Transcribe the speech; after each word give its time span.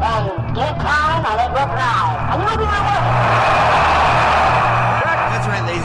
give 0.00 0.64
it 0.64 0.80
time 0.80 1.24
and 1.26 1.40
it 1.44 1.50
will 1.52 1.68
thrive. 1.68 2.16
And 2.32 2.40
you 2.40 2.48
will 2.48 2.56
be 2.56 4.29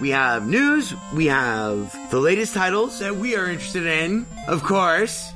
We 0.00 0.10
have 0.10 0.46
news, 0.46 0.94
we 1.14 1.26
have 1.26 2.10
the 2.10 2.20
latest 2.20 2.54
titles 2.54 2.98
that 2.98 3.16
we 3.16 3.34
are 3.36 3.46
interested 3.46 3.86
in, 3.86 4.26
of 4.46 4.62
course. 4.62 5.32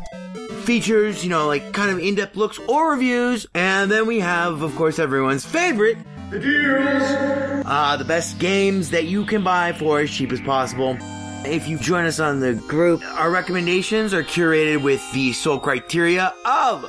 Features, 0.65 1.25
you 1.25 1.31
know, 1.31 1.47
like 1.47 1.73
kind 1.73 1.91
of 1.91 1.99
in 1.99 2.15
depth 2.15 2.37
looks 2.37 2.59
or 2.69 2.91
reviews. 2.91 3.47
And 3.55 3.91
then 3.91 4.07
we 4.07 4.21
have, 4.21 4.63
of 4.63 4.77
course, 4.77 4.99
everyone's 4.99 5.45
favorite 5.45 5.97
the 6.31 6.39
deals! 6.39 7.65
Uh, 7.67 7.97
the 7.97 8.05
best 8.05 8.39
games 8.39 8.91
that 8.91 9.05
you 9.07 9.25
can 9.25 9.43
buy 9.43 9.73
for 9.73 10.01
as 10.01 10.11
cheap 10.11 10.31
as 10.33 10.41
possible. 10.41 10.97
If 11.45 11.67
you 11.67 11.79
join 11.79 12.05
us 12.05 12.21
on 12.21 12.41
the 12.41 12.55
group, 12.55 13.03
our 13.03 13.31
recommendations 13.31 14.15
are 14.15 14.23
curated 14.23 14.83
with 14.83 15.01
the 15.13 15.33
sole 15.33 15.59
criteria 15.59 16.33
of 16.45 16.85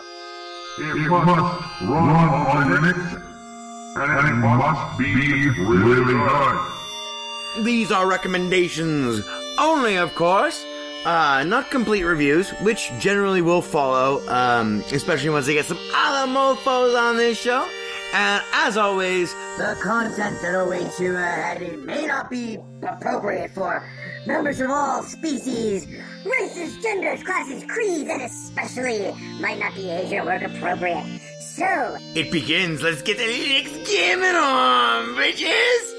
It 0.77 1.09
must 1.09 1.81
run 1.81 2.09
on 2.09 2.71
Linux, 2.71 3.23
and 3.95 4.27
it 4.29 4.33
must 4.33 4.99
be 4.99 5.15
really 5.15 6.13
good. 6.13 6.80
These 7.59 7.91
are 7.91 8.07
recommendations 8.07 9.23
only, 9.59 9.97
of 9.97 10.13
course. 10.15 10.65
Uh, 11.05 11.43
not 11.43 11.71
complete 11.71 12.03
reviews, 12.03 12.51
which 12.61 12.91
generally 12.99 13.41
will 13.41 13.61
follow, 13.61 14.21
um, 14.29 14.83
especially 14.91 15.29
once 15.31 15.47
they 15.47 15.53
get 15.55 15.65
some 15.65 15.79
other 15.95 16.31
mofos 16.31 16.95
on 16.97 17.17
this 17.17 17.39
show. 17.39 17.67
And 18.13 18.43
as 18.53 18.77
always, 18.77 19.33
The 19.57 19.77
content 19.81 20.41
that 20.41 20.53
awaits 20.53 20.99
you 20.99 21.15
ahead 21.15 21.79
may 21.85 22.05
not 22.05 22.29
be 22.29 22.57
appropriate 22.83 23.51
for 23.51 23.83
members 24.27 24.59
of 24.59 24.69
all 24.69 25.01
species, 25.01 25.87
races, 26.25 26.77
genders, 26.83 27.23
classes, 27.23 27.63
creeds, 27.67 28.09
and 28.09 28.21
especially 28.21 29.11
might 29.39 29.59
not 29.59 29.73
be 29.75 29.89
age 29.89 30.11
or 30.13 30.25
work 30.25 30.41
appropriate. 30.43 31.05
So, 31.39 31.97
it 32.15 32.31
begins. 32.31 32.81
Let's 32.83 33.01
get 33.01 33.17
the 33.17 33.23
Linux 33.23 33.89
gaming 33.89 34.35
on, 34.35 35.15
bitches! 35.15 35.90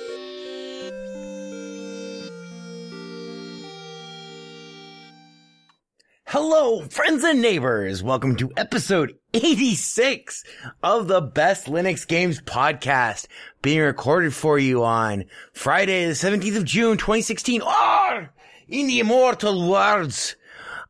Hello, 6.32 6.80
friends 6.80 7.24
and 7.24 7.42
neighbors. 7.42 8.02
Welcome 8.02 8.36
to 8.36 8.50
episode 8.56 9.18
86 9.34 10.42
of 10.82 11.06
the 11.06 11.20
Best 11.20 11.66
Linux 11.66 12.08
Games 12.08 12.40
podcast 12.40 13.26
being 13.60 13.80
recorded 13.80 14.32
for 14.32 14.58
you 14.58 14.82
on 14.82 15.26
Friday, 15.52 16.06
the 16.06 16.12
17th 16.12 16.56
of 16.56 16.64
June, 16.64 16.96
2016. 16.96 17.60
Or 17.60 18.32
in 18.66 18.86
the 18.86 19.00
immortal 19.00 19.68
words 19.68 20.36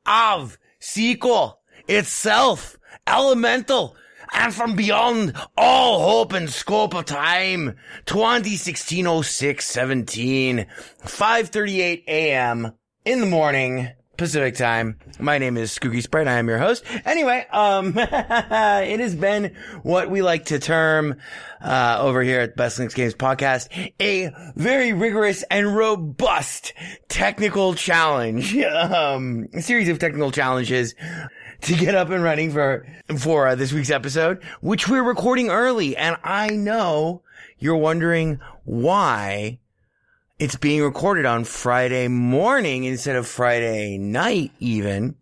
of 0.06 0.58
SQL 0.80 1.54
itself, 1.88 2.76
elemental, 3.04 3.96
and 4.32 4.54
from 4.54 4.76
beyond 4.76 5.34
all 5.56 6.08
hope 6.08 6.34
and 6.34 6.48
scope 6.50 6.94
of 6.94 7.06
time, 7.06 7.74
2016 8.06 9.24
06 9.24 9.66
17, 9.66 10.66
5:38 11.04 12.04
a.m. 12.06 12.74
in 13.04 13.18
the 13.18 13.26
morning. 13.26 13.90
Pacific 14.22 14.54
time. 14.54 14.96
My 15.18 15.38
name 15.38 15.56
is 15.56 15.76
Skooky 15.76 16.00
Sprite. 16.00 16.28
I 16.28 16.38
am 16.38 16.46
your 16.46 16.58
host. 16.58 16.84
Anyway, 17.04 17.44
um, 17.50 17.94
it 17.96 19.00
has 19.00 19.16
been 19.16 19.56
what 19.82 20.10
we 20.10 20.22
like 20.22 20.44
to 20.46 20.60
term, 20.60 21.16
uh, 21.60 21.98
over 22.00 22.22
here 22.22 22.38
at 22.38 22.54
Best 22.54 22.78
Linux 22.78 22.94
Games 22.94 23.16
podcast, 23.16 23.68
a 24.00 24.30
very 24.54 24.92
rigorous 24.92 25.42
and 25.50 25.74
robust 25.74 26.72
technical 27.08 27.74
challenge. 27.74 28.56
Um, 28.72 29.48
a 29.54 29.62
series 29.62 29.88
of 29.88 29.98
technical 29.98 30.30
challenges 30.30 30.94
to 31.62 31.74
get 31.74 31.94
up 31.94 32.10
and 32.10 32.22
running 32.22 32.52
for, 32.52 32.86
for 33.18 33.48
uh, 33.48 33.54
this 33.54 33.72
week's 33.72 33.90
episode, 33.90 34.42
which 34.60 34.88
we're 34.88 35.02
recording 35.02 35.50
early. 35.50 35.96
And 35.96 36.16
I 36.22 36.50
know 36.50 37.22
you're 37.58 37.76
wondering 37.76 38.40
why 38.64 39.58
it's 40.42 40.56
being 40.56 40.82
recorded 40.82 41.24
on 41.24 41.44
Friday 41.44 42.08
morning 42.08 42.82
instead 42.82 43.14
of 43.14 43.28
Friday 43.28 43.96
night 43.96 44.50
even. 44.58 45.14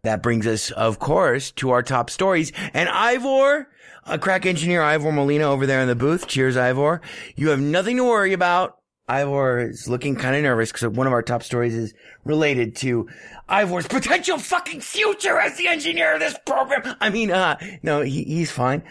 That 0.00 0.22
brings 0.22 0.46
us, 0.46 0.70
of 0.70 0.98
course, 0.98 1.50
to 1.56 1.72
our 1.72 1.82
top 1.82 2.08
stories. 2.08 2.52
And 2.72 2.88
Ivor, 2.88 3.68
a 4.06 4.18
crack 4.18 4.46
engineer, 4.46 4.80
Ivor 4.80 5.12
Molina 5.12 5.44
over 5.44 5.66
there 5.66 5.82
in 5.82 5.88
the 5.88 5.94
booth. 5.94 6.26
Cheers, 6.26 6.56
Ivor. 6.56 7.02
You 7.34 7.50
have 7.50 7.60
nothing 7.60 7.98
to 7.98 8.04
worry 8.04 8.32
about. 8.32 8.78
Ivor 9.06 9.58
is 9.58 9.90
looking 9.90 10.16
kind 10.16 10.34
of 10.34 10.42
nervous 10.42 10.72
because 10.72 10.88
one 10.88 11.06
of 11.06 11.12
our 11.12 11.22
top 11.22 11.42
stories 11.42 11.74
is 11.74 11.92
related 12.24 12.76
to 12.76 13.10
Ivor's 13.50 13.86
potential 13.86 14.38
fucking 14.38 14.80
future 14.80 15.38
as 15.38 15.58
the 15.58 15.68
engineer 15.68 16.14
of 16.14 16.20
this 16.20 16.36
program. 16.46 16.96
I 16.98 17.10
mean, 17.10 17.30
uh, 17.30 17.58
no, 17.82 18.00
he, 18.00 18.24
he's 18.24 18.50
fine. 18.50 18.84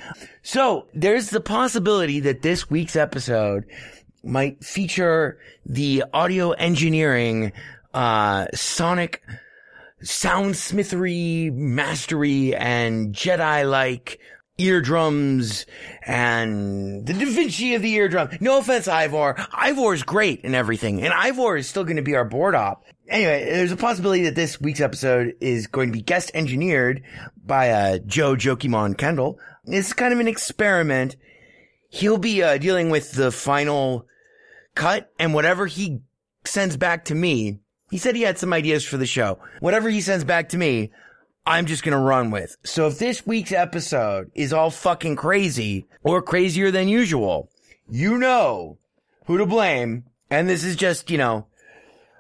So 0.44 0.86
there's 0.94 1.32
the 1.32 1.42
possibility 1.42 2.20
that 2.20 2.44
this 2.44 2.70
week's 2.70 2.96
episode 2.96 3.66
might 4.26 4.64
feature 4.64 5.38
the 5.66 6.04
audio 6.14 6.52
engineering, 6.52 7.54
uh, 7.94 8.48
sonic 8.54 9.22
soundsmithery 10.04 11.52
mastery 11.54 12.56
and 12.56 13.14
Jedi-like 13.14 14.20
eardrums 14.58 15.66
and 16.06 17.06
the 17.06 17.14
Da 17.14 17.26
Vinci 17.26 17.76
of 17.76 17.82
the 17.82 17.94
eardrum. 17.94 18.30
No 18.40 18.60
offense, 18.60 18.88
Ivor. 18.88 19.36
Ivor's 19.52 20.04
great 20.04 20.44
and 20.44 20.56
everything, 20.56 21.04
and 21.04 21.14
Ivor 21.14 21.58
is 21.58 21.68
still 21.68 21.84
going 21.84 21.98
to 21.98 22.02
be 22.02 22.16
our 22.16 22.26
board 22.26 22.56
op. 22.56 22.86
Anyway, 23.08 23.46
there's 23.46 23.72
a 23.72 23.78
possibility 23.78 24.24
that 24.24 24.36
this 24.36 24.60
week's 24.60 24.82
episode 24.82 25.36
is 25.40 25.68
going 25.68 25.90
to 25.90 25.94
be 25.94 26.02
guest 26.02 26.32
engineered 26.34 27.04
by 27.46 27.70
uh, 27.70 27.98
Joe 28.00 28.36
Jokimon 28.36 28.98
Kendall. 28.98 29.40
It's 29.66 29.94
kind 29.94 30.14
of 30.14 30.20
an 30.20 30.28
experiment. 30.28 31.16
He'll 31.90 32.18
be 32.18 32.42
uh, 32.42 32.58
dealing 32.58 32.90
with 32.90 33.12
the 33.12 33.32
final 33.32 34.08
cut 34.76 35.12
and 35.18 35.34
whatever 35.34 35.66
he 35.66 36.02
sends 36.46 36.78
back 36.78 37.06
to 37.06 37.16
me. 37.16 37.60
He 37.90 37.98
said 37.98 38.16
he 38.16 38.24
had 38.24 38.38
some 38.38 38.54
ideas 38.54 38.86
for 38.86 38.98
the 38.98 39.06
show. 39.06 39.40
Whatever 39.60 39.90
he 39.90 40.02
sends 40.02 40.24
back 40.24 40.50
to 40.50 40.58
me, 40.58 40.92
I'm 41.46 41.66
just 41.66 41.84
gonna 41.84 42.00
run 42.00 42.32
with. 42.32 42.58
So 42.64 42.88
if 42.88 43.00
this 43.00 43.26
week's 43.26 43.52
episode 43.52 44.32
is 44.34 44.54
all 44.54 44.72
fucking 44.72 45.16
crazy 45.16 45.88
or 46.04 46.22
crazier 46.22 46.72
than 46.72 46.88
usual, 46.88 47.50
you 47.88 48.18
know 48.18 48.78
who 49.26 49.38
to 49.38 49.46
blame. 49.46 50.06
And 50.30 50.50
this 50.50 50.64
is 50.64 50.76
just, 50.76 51.12
you 51.12 51.18
know, 51.18 51.48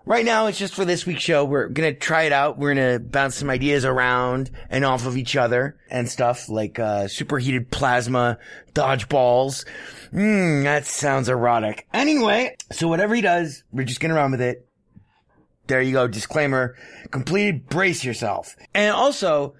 right 0.05 0.25
now 0.25 0.47
it's 0.47 0.57
just 0.57 0.73
for 0.73 0.85
this 0.85 1.05
week's 1.05 1.23
show. 1.23 1.45
We're 1.45 1.67
gonna 1.67 1.93
try 1.93 2.23
it 2.23 2.31
out. 2.31 2.57
We're 2.57 2.73
gonna 2.73 2.99
bounce 2.99 3.35
some 3.35 3.49
ideas 3.49 3.85
around 3.85 4.51
and 4.69 4.85
off 4.85 5.05
of 5.05 5.17
each 5.17 5.35
other 5.35 5.77
and 5.89 6.09
stuff 6.09 6.49
like, 6.49 6.79
uh, 6.79 7.07
superheated 7.07 7.71
plasma 7.71 8.37
dodgeballs. 8.73 9.67
Hmm, 10.11 10.63
that 10.63 10.85
sounds 10.85 11.29
erotic. 11.29 11.87
Anyway, 11.93 12.55
so 12.71 12.87
whatever 12.87 13.15
he 13.15 13.21
does, 13.21 13.63
we're 13.71 13.85
just 13.85 13.99
gonna 13.99 14.15
run 14.15 14.31
with 14.31 14.41
it. 14.41 14.67
There 15.67 15.81
you 15.81 15.93
go. 15.93 16.07
Disclaimer 16.07 16.75
completed. 17.09 17.67
Brace 17.67 18.03
yourself. 18.03 18.55
And 18.73 18.93
also, 18.93 19.55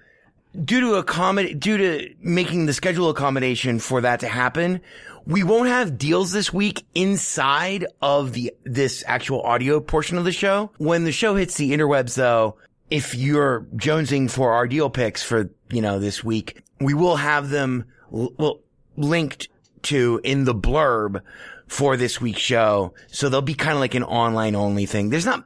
due 0.64 0.80
to 0.80 0.94
accommodate, 0.94 1.60
due 1.60 1.76
to 1.76 2.14
making 2.20 2.66
the 2.66 2.72
schedule 2.72 3.10
accommodation 3.10 3.78
for 3.78 4.00
that 4.00 4.20
to 4.20 4.28
happen, 4.28 4.80
we 5.26 5.42
won't 5.42 5.68
have 5.68 5.98
deals 5.98 6.32
this 6.32 6.52
week 6.52 6.84
inside 6.94 7.86
of 8.00 8.32
the, 8.32 8.54
this 8.64 9.02
actual 9.06 9.42
audio 9.42 9.80
portion 9.80 10.18
of 10.18 10.24
the 10.24 10.32
show. 10.32 10.70
When 10.78 11.04
the 11.04 11.12
show 11.12 11.34
hits 11.34 11.56
the 11.56 11.72
interwebs 11.72 12.14
though, 12.14 12.56
if 12.90 13.14
you're 13.14 13.66
jonesing 13.74 14.30
for 14.30 14.52
our 14.52 14.68
deal 14.68 14.88
picks 14.88 15.22
for, 15.22 15.50
you 15.70 15.82
know, 15.82 15.98
this 15.98 16.22
week, 16.22 16.62
we 16.80 16.94
will 16.94 17.16
have 17.16 17.50
them, 17.50 17.84
l- 18.12 18.32
well, 18.38 18.60
linked 18.96 19.48
to 19.82 20.20
in 20.22 20.44
the 20.44 20.54
blurb 20.54 21.20
for 21.66 21.96
this 21.96 22.20
week's 22.20 22.40
show. 22.40 22.94
So 23.08 23.28
they'll 23.28 23.42
be 23.42 23.54
kind 23.54 23.74
of 23.74 23.80
like 23.80 23.96
an 23.96 24.04
online 24.04 24.54
only 24.54 24.86
thing. 24.86 25.10
There's 25.10 25.26
not 25.26 25.44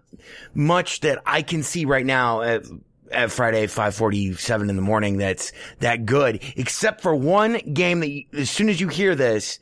much 0.52 1.00
that 1.00 1.22
I 1.24 1.40
can 1.40 1.62
see 1.62 1.86
right 1.86 2.04
now 2.04 2.42
at, 2.42 2.64
at 3.10 3.30
Friday 3.30 3.66
547 3.66 4.70
in 4.70 4.76
the 4.76 4.82
morning 4.82 5.18
that's 5.18 5.52
that 5.80 6.06
good, 6.06 6.42
except 6.56 7.00
for 7.00 7.14
one 7.14 7.58
game 7.72 8.00
that 8.00 8.10
you, 8.10 8.24
as 8.32 8.50
soon 8.50 8.68
as 8.68 8.80
you 8.80 8.88
hear 8.88 9.14
this, 9.14 9.58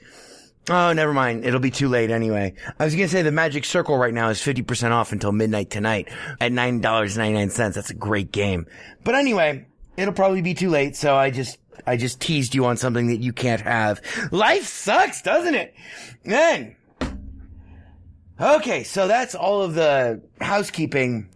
Oh, 0.70 0.92
never 0.92 1.14
mind. 1.14 1.46
It'll 1.46 1.60
be 1.60 1.70
too 1.70 1.88
late 1.88 2.10
anyway. 2.10 2.52
I 2.78 2.84
was 2.84 2.94
gonna 2.94 3.08
say 3.08 3.22
the 3.22 3.32
Magic 3.32 3.64
Circle 3.64 3.96
right 3.96 4.12
now 4.12 4.28
is 4.28 4.38
50% 4.38 4.90
off 4.90 5.12
until 5.12 5.32
midnight 5.32 5.70
tonight 5.70 6.10
at 6.40 6.52
$9.99. 6.52 7.74
That's 7.74 7.90
a 7.90 7.94
great 7.94 8.32
game. 8.32 8.66
But 9.02 9.14
anyway, 9.14 9.66
it'll 9.96 10.12
probably 10.12 10.42
be 10.42 10.52
too 10.54 10.68
late, 10.68 10.94
so 10.94 11.14
I 11.14 11.30
just, 11.30 11.58
I 11.86 11.96
just 11.96 12.20
teased 12.20 12.54
you 12.54 12.66
on 12.66 12.76
something 12.76 13.06
that 13.06 13.20
you 13.20 13.32
can't 13.32 13.62
have. 13.62 14.02
Life 14.30 14.66
sucks, 14.66 15.22
doesn't 15.22 15.54
it? 15.54 15.74
Then, 16.24 16.76
okay, 18.38 18.84
so 18.84 19.08
that's 19.08 19.34
all 19.34 19.62
of 19.62 19.72
the 19.72 20.20
housekeeping. 20.40 21.30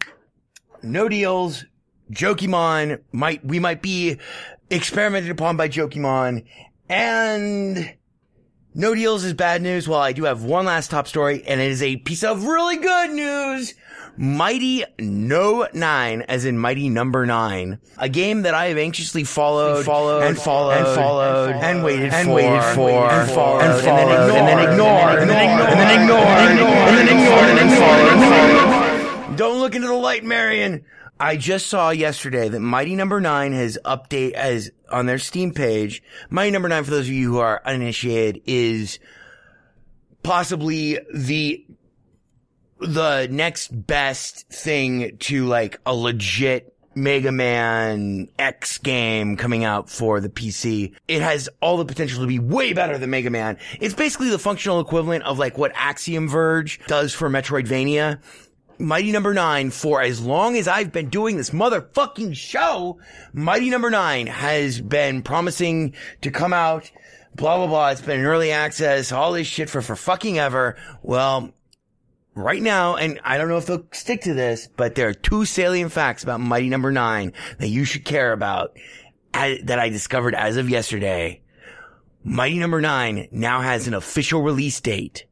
No 0.83 1.09
deals. 1.09 1.65
Jokimon 2.11 3.01
might, 3.13 3.45
we 3.45 3.59
might 3.59 3.83
be 3.83 4.19
experimented 4.71 5.31
upon 5.31 5.57
by 5.57 5.69
Jokimon. 5.69 6.45
And 6.89 7.95
no 8.75 8.95
deals 8.95 9.25
is 9.25 9.35
bad 9.35 9.63
news. 9.63 9.89
Well, 9.89 10.01
I 10.01 10.13
do 10.13 10.25
have 10.25 10.45
one 10.45 10.65
last 10.65 10.91
top 10.91 11.07
story 11.07 11.43
and 11.47 11.61
it 11.61 11.71
is 11.71 11.83
a 11.83 11.97
piece 11.97 12.25
of 12.25 12.45
really 12.45 12.77
good 12.77 13.11
news. 13.11 13.75
Mighty 14.17 14.85
No 14.99 15.67
9, 15.73 16.23
as 16.23 16.45
in 16.45 16.59
Mighty 16.59 16.91
Number 16.91 17.25
9. 17.25 17.79
A 17.97 18.09
game 18.11 18.43
that 18.43 18.53
I 18.55 18.67
have 18.67 18.77
anxiously 18.77 19.25
followed, 19.25 19.87
followed, 19.87 20.25
and 20.25 20.37
followed, 20.37 20.77
and 20.77 20.87
followed, 20.87 21.55
and 21.57 21.83
waited 21.83 22.13
and 22.13 22.29
for, 22.29 22.35
waited 22.35 22.75
for, 22.75 23.09
and 23.11 23.31
followed, 23.31 23.63
and 23.63 24.47
then 24.47 24.71
ignored, 24.71 25.19
and 25.19 25.31
then 25.31 25.51
ignored, 25.51 25.71
and 25.71 25.81
then 25.81 26.03
ignored, 26.03 26.29
and 26.29 26.49
then 26.49 26.53
ignored, 26.53 26.89
and 26.89 26.99
then 26.99 27.09
ignored, 27.09 27.45
and 27.49 27.59
then 27.59 27.71
followed, 27.81 28.13
and 28.13 28.67
followed. 28.69 29.37
Don't 29.39 29.61
look 29.61 29.75
into 29.75 29.89
the 29.89 29.95
light, 29.95 30.25
Marion. 30.25 30.85
I 31.23 31.37
just 31.37 31.69
saw 31.69 31.91
yesterday 31.91 32.49
that 32.49 32.59
Mighty 32.59 32.97
Number 32.97 33.21
Nine 33.21 33.53
has 33.53 33.79
update 33.85 34.33
as 34.33 34.73
on 34.91 35.07
their 35.07 35.19
Steam 35.19 35.55
page. 35.55 36.03
Mighty 36.31 36.51
Number 36.51 36.69
Nine, 36.69 36.83
for 36.83 36.91
those 36.91 37.07
of 37.07 37.13
you 37.13 37.35
who 37.35 37.39
are 37.39 37.63
uninitiated, 37.65 38.43
is 38.45 38.99
possibly 40.25 40.99
the 41.15 41.65
the 42.81 43.29
next 43.31 43.69
best 43.69 44.49
thing 44.49 45.17
to 45.19 45.47
like 45.47 45.79
a 45.87 45.95
legit 45.95 46.75
Mega 46.97 47.31
Man 47.31 48.29
X 48.37 48.79
game 48.79 49.37
coming 49.37 49.63
out 49.63 49.89
for 49.89 50.21
the 50.21 50.29
PC. 50.29 50.93
It 51.07 51.23
has 51.23 51.49
all 51.61 51.77
the 51.77 51.85
potential 51.85 52.23
to 52.23 52.27
be 52.27 52.41
way 52.41 52.73
better 52.73 52.99
than 52.99 53.11
Mega 53.11 53.31
Man. 53.31 53.59
It's 53.81 53.95
basically 53.95 54.31
the 54.31 54.41
functional 54.41 54.81
equivalent 54.81 55.23
of 55.23 55.39
like 55.39 55.57
what 55.57 55.71
Axiom 55.77 56.27
Verge 56.27 56.81
does 56.89 57.15
for 57.15 57.31
Metroidvania. 57.31 58.19
Mighty 58.83 59.13
Number 59.13 59.33
Nine, 59.33 59.71
for 59.71 60.03
as 60.03 60.21
long 60.21 60.57
as 60.57 60.67
I've 60.67 60.91
been 60.91 61.09
doing 61.09 61.37
this 61.37 61.51
motherfucking 61.51 62.35
show, 62.35 62.99
Mighty 63.33 63.71
Number 63.71 63.91
Nine 63.91 64.27
has 64.27 64.81
been 64.81 65.23
promising 65.23 65.95
to 66.23 66.33
come 66.33 66.53
out, 66.53 66.91
blah, 67.37 67.59
blah, 67.59 67.69
blah. 67.69 67.91
It's 67.91 68.01
been 68.01 68.25
early 68.25 68.51
access, 68.51 69.13
all 69.13 69.33
this 69.33 69.47
shit 69.47 69.71
for, 69.71 69.83
for 69.83 69.95
fucking 69.95 70.41
ever. 70.41 70.77
Well, 71.01 71.53
right 72.35 72.61
now, 72.61 72.97
and 72.97 73.21
I 73.23 73.39
don't 73.39 73.49
know 73.49 73.59
if 73.59 73.67
they'll 73.67 73.87
stick 73.93 74.23
to 74.23 74.35
this, 74.35 74.69
but 74.77 74.97
there 74.97 75.09
are 75.09 75.15
two 75.15 75.45
salient 75.45 75.93
facts 75.93 76.25
about 76.25 76.41
Mighty 76.41 76.69
Number 76.69 76.91
Nine 76.91 77.35
that 77.61 77.69
you 77.69 77.85
should 77.85 78.05
care 78.05 78.33
about 78.33 78.77
uh, 79.33 79.55
that 79.63 79.79
I 79.79 79.91
discovered 79.91 80.35
as 80.35 80.57
of 80.57 80.69
yesterday. 80.69 81.41
Mighty 82.25 82.59
Number 82.59 82.81
Nine 82.81 83.29
now 83.31 83.61
has 83.61 83.87
an 83.87 83.95
official 83.95 84.43
release 84.43 84.81
date 84.81 85.27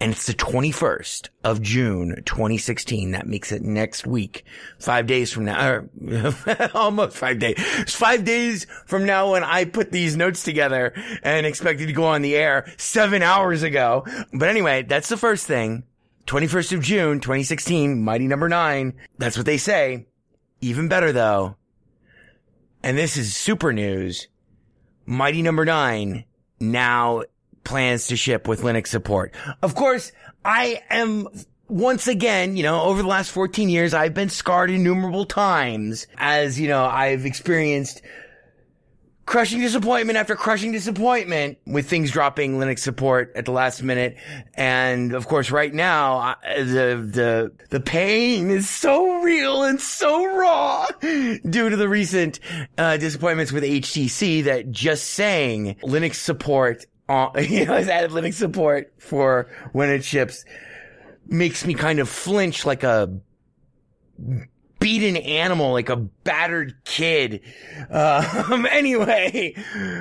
and 0.00 0.12
it's 0.12 0.26
the 0.26 0.34
21st 0.34 1.28
of 1.42 1.60
June 1.60 2.22
2016. 2.24 3.10
That 3.12 3.26
makes 3.26 3.50
it 3.50 3.62
next 3.62 4.06
week, 4.06 4.44
five 4.78 5.06
days 5.06 5.32
from 5.32 5.46
now, 5.46 5.68
or 5.68 5.90
almost 6.74 7.16
five 7.16 7.38
days. 7.38 7.54
It's 7.58 7.94
five 7.94 8.24
days 8.24 8.66
from 8.86 9.06
now 9.06 9.32
when 9.32 9.42
I 9.42 9.64
put 9.64 9.90
these 9.90 10.16
notes 10.16 10.42
together 10.42 10.92
and 11.22 11.46
expected 11.46 11.86
to 11.86 11.92
go 11.92 12.04
on 12.04 12.22
the 12.22 12.36
air 12.36 12.72
seven 12.76 13.22
hours 13.22 13.62
ago. 13.62 14.04
But 14.32 14.48
anyway, 14.48 14.82
that's 14.82 15.08
the 15.08 15.16
first 15.16 15.46
thing. 15.46 15.84
21st 16.26 16.72
of 16.74 16.82
June 16.82 17.20
2016, 17.20 18.02
Mighty 18.02 18.26
Number 18.26 18.48
Nine. 18.48 18.94
That's 19.18 19.36
what 19.36 19.46
they 19.46 19.56
say. 19.56 20.06
Even 20.60 20.88
better 20.88 21.10
though. 21.10 21.56
And 22.82 22.96
this 22.96 23.16
is 23.16 23.34
super 23.34 23.72
news. 23.72 24.28
Mighty 25.06 25.42
Number 25.42 25.64
Nine 25.64 26.24
now 26.60 27.22
plans 27.68 28.08
to 28.08 28.16
ship 28.16 28.48
with 28.48 28.62
Linux 28.62 28.88
support. 28.88 29.34
Of 29.62 29.74
course, 29.74 30.10
I 30.44 30.82
am 30.90 31.28
once 31.68 32.08
again, 32.08 32.56
you 32.56 32.62
know, 32.62 32.82
over 32.82 33.02
the 33.02 33.08
last 33.08 33.30
14 33.30 33.68
years, 33.68 33.92
I've 33.92 34.14
been 34.14 34.30
scarred 34.30 34.70
innumerable 34.70 35.26
times 35.26 36.06
as, 36.16 36.58
you 36.58 36.66
know, 36.66 36.84
I've 36.84 37.26
experienced 37.26 38.02
crushing 39.26 39.60
disappointment 39.60 40.16
after 40.16 40.34
crushing 40.34 40.72
disappointment 40.72 41.58
with 41.66 41.86
things 41.86 42.10
dropping 42.10 42.58
Linux 42.58 42.78
support 42.78 43.30
at 43.36 43.44
the 43.44 43.52
last 43.52 43.82
minute. 43.82 44.16
And 44.54 45.12
of 45.12 45.28
course, 45.28 45.50
right 45.50 45.72
now, 45.72 46.36
the, 46.56 47.06
the, 47.12 47.52
the 47.68 47.80
pain 47.80 48.48
is 48.48 48.70
so 48.70 49.20
real 49.20 49.64
and 49.64 49.78
so 49.78 50.24
raw 50.34 50.86
due 51.00 51.68
to 51.68 51.76
the 51.76 51.88
recent, 51.90 52.40
uh, 52.78 52.96
disappointments 52.96 53.52
with 53.52 53.64
HTC 53.64 54.44
that 54.44 54.70
just 54.70 55.08
saying 55.08 55.76
Linux 55.82 56.14
support 56.14 56.86
uh, 57.08 57.30
you 57.38 57.64
know, 57.64 57.72
Linux 57.74 58.34
support 58.34 58.92
for 58.98 59.48
when 59.72 59.88
it 59.90 60.04
ships 60.04 60.44
makes 61.26 61.66
me 61.66 61.74
kind 61.74 61.98
of 61.98 62.08
flinch 62.08 62.64
like 62.64 62.82
a 62.82 63.20
beaten 64.78 65.16
animal, 65.16 65.72
like 65.72 65.88
a 65.88 65.96
battered 65.96 66.74
kid. 66.84 67.40
Um, 67.90 68.66
anyway, 68.70 69.54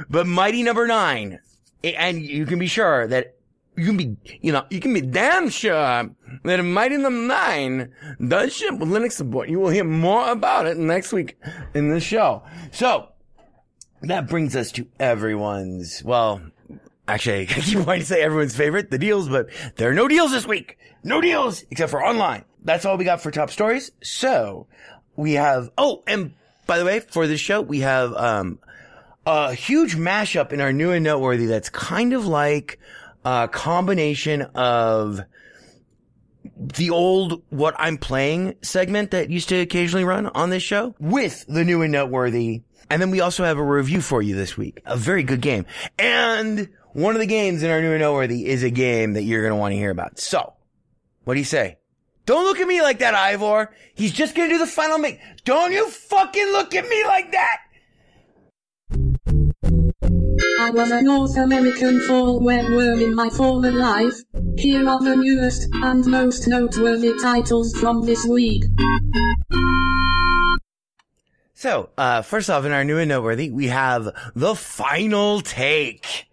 but 0.09 0.27
Mighty 0.27 0.63
Number 0.63 0.87
Nine, 0.87 1.39
and 1.83 2.21
you 2.21 2.45
can 2.45 2.59
be 2.59 2.67
sure 2.67 3.07
that 3.07 3.35
you 3.75 3.85
can 3.85 3.97
be, 3.97 4.17
you 4.41 4.51
know, 4.51 4.65
you 4.69 4.79
can 4.79 4.93
be 4.93 5.01
damn 5.01 5.49
sure 5.49 6.09
that 6.43 6.63
Mighty 6.63 6.97
Number 6.97 7.33
Nine 7.33 7.91
does 8.27 8.55
ship 8.55 8.79
with 8.79 8.89
Linux 8.89 9.13
support. 9.13 9.49
You 9.49 9.59
will 9.59 9.69
hear 9.69 9.83
more 9.83 10.29
about 10.31 10.65
it 10.65 10.77
next 10.77 11.13
week 11.13 11.37
in 11.73 11.89
the 11.89 11.99
show. 11.99 12.43
So 12.71 13.09
that 14.01 14.27
brings 14.27 14.55
us 14.55 14.71
to 14.73 14.87
everyone's, 14.99 16.03
well, 16.03 16.41
Actually, 17.07 17.41
I 17.49 17.61
keep 17.61 17.79
wanting 17.85 18.01
to 18.01 18.07
say 18.07 18.21
everyone's 18.21 18.55
favorite, 18.55 18.91
the 18.91 18.97
deals, 18.97 19.29
but 19.29 19.49
there 19.75 19.89
are 19.89 19.93
no 19.93 20.07
deals 20.07 20.31
this 20.31 20.45
week. 20.45 20.77
No 21.03 21.21
deals, 21.21 21.63
except 21.69 21.91
for 21.91 22.03
online. 22.03 22.43
That's 22.63 22.85
all 22.85 22.97
we 22.97 23.05
got 23.05 23.21
for 23.21 23.31
top 23.31 23.49
stories. 23.49 23.91
So, 24.01 24.67
we 25.15 25.33
have, 25.33 25.69
oh, 25.77 26.03
and 26.07 26.33
by 26.65 26.79
the 26.79 26.85
way, 26.85 26.99
for 26.99 27.27
this 27.27 27.39
show, 27.39 27.61
we 27.61 27.79
have, 27.79 28.13
um, 28.13 28.59
a 29.25 29.53
huge 29.53 29.95
mashup 29.95 30.53
in 30.53 30.61
our 30.61 30.71
new 30.71 30.91
and 30.91 31.03
noteworthy 31.03 31.47
that's 31.47 31.69
kind 31.69 32.13
of 32.13 32.25
like 32.25 32.79
a 33.25 33.49
combination 33.51 34.41
of 34.41 35.19
the 36.55 36.89
old 36.89 37.43
what 37.49 37.75
I'm 37.77 37.97
playing 37.97 38.55
segment 38.61 39.11
that 39.11 39.29
used 39.29 39.49
to 39.49 39.59
occasionally 39.59 40.05
run 40.05 40.27
on 40.27 40.49
this 40.49 40.63
show 40.63 40.95
with 40.99 41.45
the 41.47 41.65
new 41.65 41.81
and 41.81 41.91
noteworthy. 41.91 42.61
And 42.89 43.01
then 43.01 43.11
we 43.11 43.19
also 43.19 43.43
have 43.43 43.57
a 43.57 43.63
review 43.63 43.99
for 43.99 44.21
you 44.21 44.33
this 44.33 44.55
week. 44.55 44.81
A 44.85 44.95
very 44.95 45.23
good 45.23 45.41
game. 45.41 45.65
And 45.99 46.69
one 46.97 47.13
of 47.13 47.19
the 47.19 47.27
games 47.27 47.61
in 47.61 47.69
our 47.69 47.79
new 47.79 47.91
and 47.91 47.99
noteworthy 47.99 48.47
is 48.47 48.63
a 48.63 48.71
game 48.71 49.13
that 49.13 49.21
you're 49.21 49.43
going 49.43 49.51
to 49.51 49.57
want 49.57 49.71
to 49.71 49.77
hear 49.77 49.91
about. 49.91 50.17
So, 50.17 50.55
what 51.25 51.35
do 51.35 51.39
you 51.39 51.45
say? 51.45 51.77
Don't 52.25 52.43
look 52.43 52.59
at 52.59 52.67
me 52.67 52.81
like 52.81 52.97
that, 52.99 53.13
Ivor. 53.13 53.71
He's 53.93 54.11
just 54.11 54.33
going 54.33 54.49
to 54.49 54.55
do 54.55 54.57
the 54.57 54.65
final 54.65 54.97
make. 54.97 55.19
Don't 55.45 55.71
you 55.71 55.91
fucking 55.91 56.47
look 56.47 56.73
at 56.73 56.89
me 56.89 57.05
like 57.05 57.31
that! 57.33 57.59
I 60.59 60.71
was 60.71 60.89
a 60.89 61.03
North 61.03 61.37
American 61.37 62.01
fall 62.01 62.39
when 62.39 62.73
worm 62.73 62.99
in 62.99 63.13
my 63.13 63.29
former 63.29 63.71
life. 63.71 64.15
Here 64.57 64.89
are 64.89 64.99
the 64.99 65.15
newest 65.15 65.69
and 65.73 66.03
most 66.07 66.47
noteworthy 66.47 67.13
titles 67.21 67.75
from 67.75 68.07
this 68.07 68.25
week. 68.25 68.63
So, 71.53 71.89
uh, 71.95 72.23
first 72.23 72.49
off, 72.49 72.65
in 72.65 72.71
our 72.71 72.83
new 72.83 72.97
and 72.97 73.09
noteworthy, 73.09 73.51
we 73.51 73.67
have 73.67 74.09
the 74.35 74.55
final 74.55 75.41
take, 75.41 76.26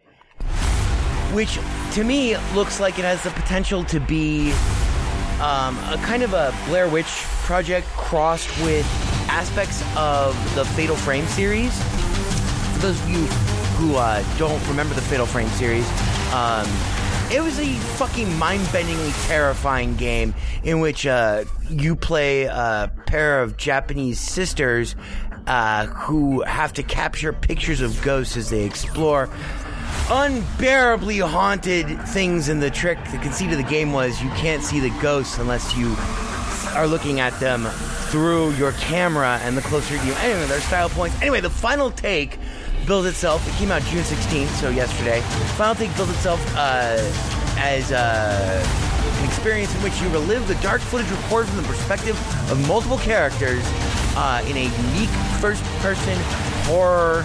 which 1.34 1.58
to 1.92 2.04
me 2.04 2.36
looks 2.54 2.78
like 2.78 2.98
it 2.98 3.04
has 3.04 3.22
the 3.24 3.30
potential 3.30 3.82
to 3.84 3.98
be 3.98 4.52
um, 5.40 5.76
a 5.90 6.00
kind 6.04 6.22
of 6.22 6.32
a 6.32 6.54
Blair 6.66 6.88
Witch 6.88 7.24
project 7.42 7.88
crossed 7.88 8.48
with 8.62 8.86
aspects 9.28 9.82
of 9.96 10.34
the 10.54 10.64
Fatal 10.64 10.94
Frame 10.94 11.26
series. 11.26 11.76
For 12.74 12.78
those 12.78 13.00
of 13.02 13.10
you 13.10 13.26
who 13.76 13.96
uh, 13.96 14.22
don't 14.38 14.64
remember 14.68 14.94
the 14.94 15.02
Fatal 15.02 15.26
Frame 15.26 15.48
series, 15.48 15.86
um, 16.32 16.66
it 17.32 17.42
was 17.42 17.58
a 17.58 17.72
fucking 17.96 18.32
mind-bendingly 18.38 19.26
terrifying 19.26 19.96
game 19.96 20.34
in 20.62 20.78
which 20.78 21.04
uh, 21.04 21.44
you 21.68 21.96
play 21.96 22.44
a 22.44 22.92
pair 23.06 23.42
of 23.42 23.56
Japanese 23.56 24.20
sisters 24.20 24.94
uh, 25.48 25.86
who 25.86 26.42
have 26.42 26.72
to 26.74 26.82
capture 26.84 27.32
pictures 27.32 27.80
of 27.80 28.00
ghosts 28.02 28.36
as 28.36 28.50
they 28.50 28.64
explore 28.64 29.28
unbearably 30.10 31.18
haunted 31.18 32.00
things. 32.08 32.48
And 32.48 32.62
the 32.62 32.70
trick, 32.70 32.98
the 33.10 33.18
conceit 33.18 33.50
of 33.52 33.58
the 33.58 33.64
game 33.64 33.92
was 33.92 34.22
you 34.22 34.30
can't 34.30 34.62
see 34.62 34.80
the 34.80 34.90
ghosts 35.00 35.38
unless 35.38 35.76
you 35.76 35.94
are 36.76 36.86
looking 36.86 37.20
at 37.20 37.38
them 37.40 37.66
through 38.14 38.52
your 38.52 38.72
camera, 38.72 39.40
and 39.42 39.56
the 39.56 39.62
closer 39.62 39.94
you. 39.94 40.12
Anyway, 40.14 40.46
their 40.46 40.60
style 40.60 40.88
points. 40.88 41.20
Anyway, 41.20 41.40
the 41.40 41.50
final 41.50 41.90
take 41.90 42.38
builds 42.86 43.08
itself. 43.08 43.46
It 43.48 43.54
came 43.58 43.72
out 43.72 43.82
June 43.82 44.02
16th, 44.02 44.46
so 44.60 44.68
yesterday. 44.70 45.20
Final 45.56 45.74
take 45.74 45.94
builds 45.96 46.12
itself 46.12 46.40
uh, 46.56 46.96
as 47.58 47.90
uh, 47.90 48.64
an 49.18 49.24
experience 49.24 49.74
in 49.74 49.82
which 49.82 50.00
you 50.00 50.08
relive 50.10 50.46
the 50.46 50.54
dark 50.56 50.80
footage 50.80 51.10
recorded 51.10 51.48
from 51.48 51.62
the 51.62 51.68
perspective 51.68 52.16
of 52.52 52.68
multiple 52.68 52.98
characters 52.98 53.64
uh, 54.16 54.44
in 54.46 54.56
a 54.56 54.64
unique 54.64 55.10
first-person 55.40 56.16
horror. 56.66 57.24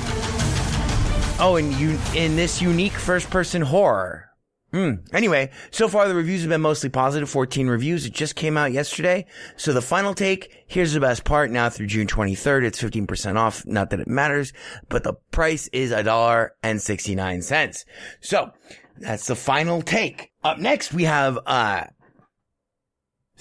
Oh, 1.41 1.55
and 1.55 1.73
you 1.75 1.97
in 2.15 2.35
this 2.35 2.61
unique 2.61 2.91
first-person 2.91 3.61
horror. 3.61 4.29
Hmm. 4.73 4.95
Anyway, 5.13 5.51
so 5.71 5.87
far 5.87 6.09
the 6.09 6.13
reviews 6.13 6.41
have 6.41 6.49
been 6.49 6.59
mostly 6.59 6.89
positive. 6.89 7.29
14 7.29 7.67
reviews. 7.67 8.05
It 8.05 8.11
just 8.11 8.35
came 8.35 8.57
out 8.57 8.73
yesterday. 8.73 9.25
So 9.55 9.71
the 9.71 9.81
final 9.81 10.13
take, 10.13 10.65
here's 10.67 10.91
the 10.91 10.99
best 10.99 11.23
part. 11.23 11.49
Now 11.49 11.69
through 11.69 11.87
June 11.87 12.07
23rd, 12.07 12.65
it's 12.65 12.81
15% 12.81 13.37
off. 13.37 13.65
Not 13.65 13.89
that 13.91 14.01
it 14.01 14.07
matters, 14.09 14.51
but 14.89 15.03
the 15.03 15.13
price 15.31 15.69
is 15.71 15.91
a 15.91 16.03
dollar 16.03 16.55
and 16.61 16.81
69 16.81 17.41
cents. 17.41 17.85
So 18.19 18.51
that's 18.97 19.27
the 19.27 19.35
final 19.35 19.81
take. 19.81 20.31
Up 20.43 20.59
next, 20.59 20.93
we 20.93 21.05
have, 21.05 21.39
uh, 21.45 21.85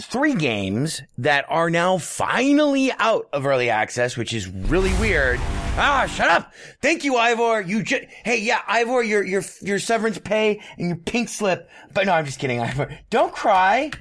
three 0.00 0.35
games 0.35 1.02
that 1.19 1.45
are 1.49 1.69
now 1.69 1.99
finally 1.99 2.93
out 2.93 3.28
of 3.33 3.45
early 3.45 3.69
access, 3.69 4.17
which 4.17 4.33
is 4.33 4.49
really 4.49 4.93
weird. 5.00 5.40
Ah, 5.78 6.06
shut 6.06 6.28
up. 6.28 6.52
Thank 6.82 7.04
you, 7.04 7.16
Ivor. 7.16 7.61
You 7.61 7.85
just, 7.85 8.04
hey, 8.25 8.40
yeah, 8.40 8.62
Ivor, 8.66 9.02
your, 9.02 9.23
your, 9.23 9.42
your 9.62 9.78
severance 9.78 10.18
pay 10.18 10.61
and 10.76 10.88
your 10.88 10.97
pink 10.97 11.28
slip. 11.28 11.70
But 11.94 12.06
no, 12.06 12.12
I'm 12.12 12.26
just 12.26 12.40
kidding, 12.40 12.61
Ivor. 12.61 12.99
Don't 13.11 13.32
cry. 13.32 13.92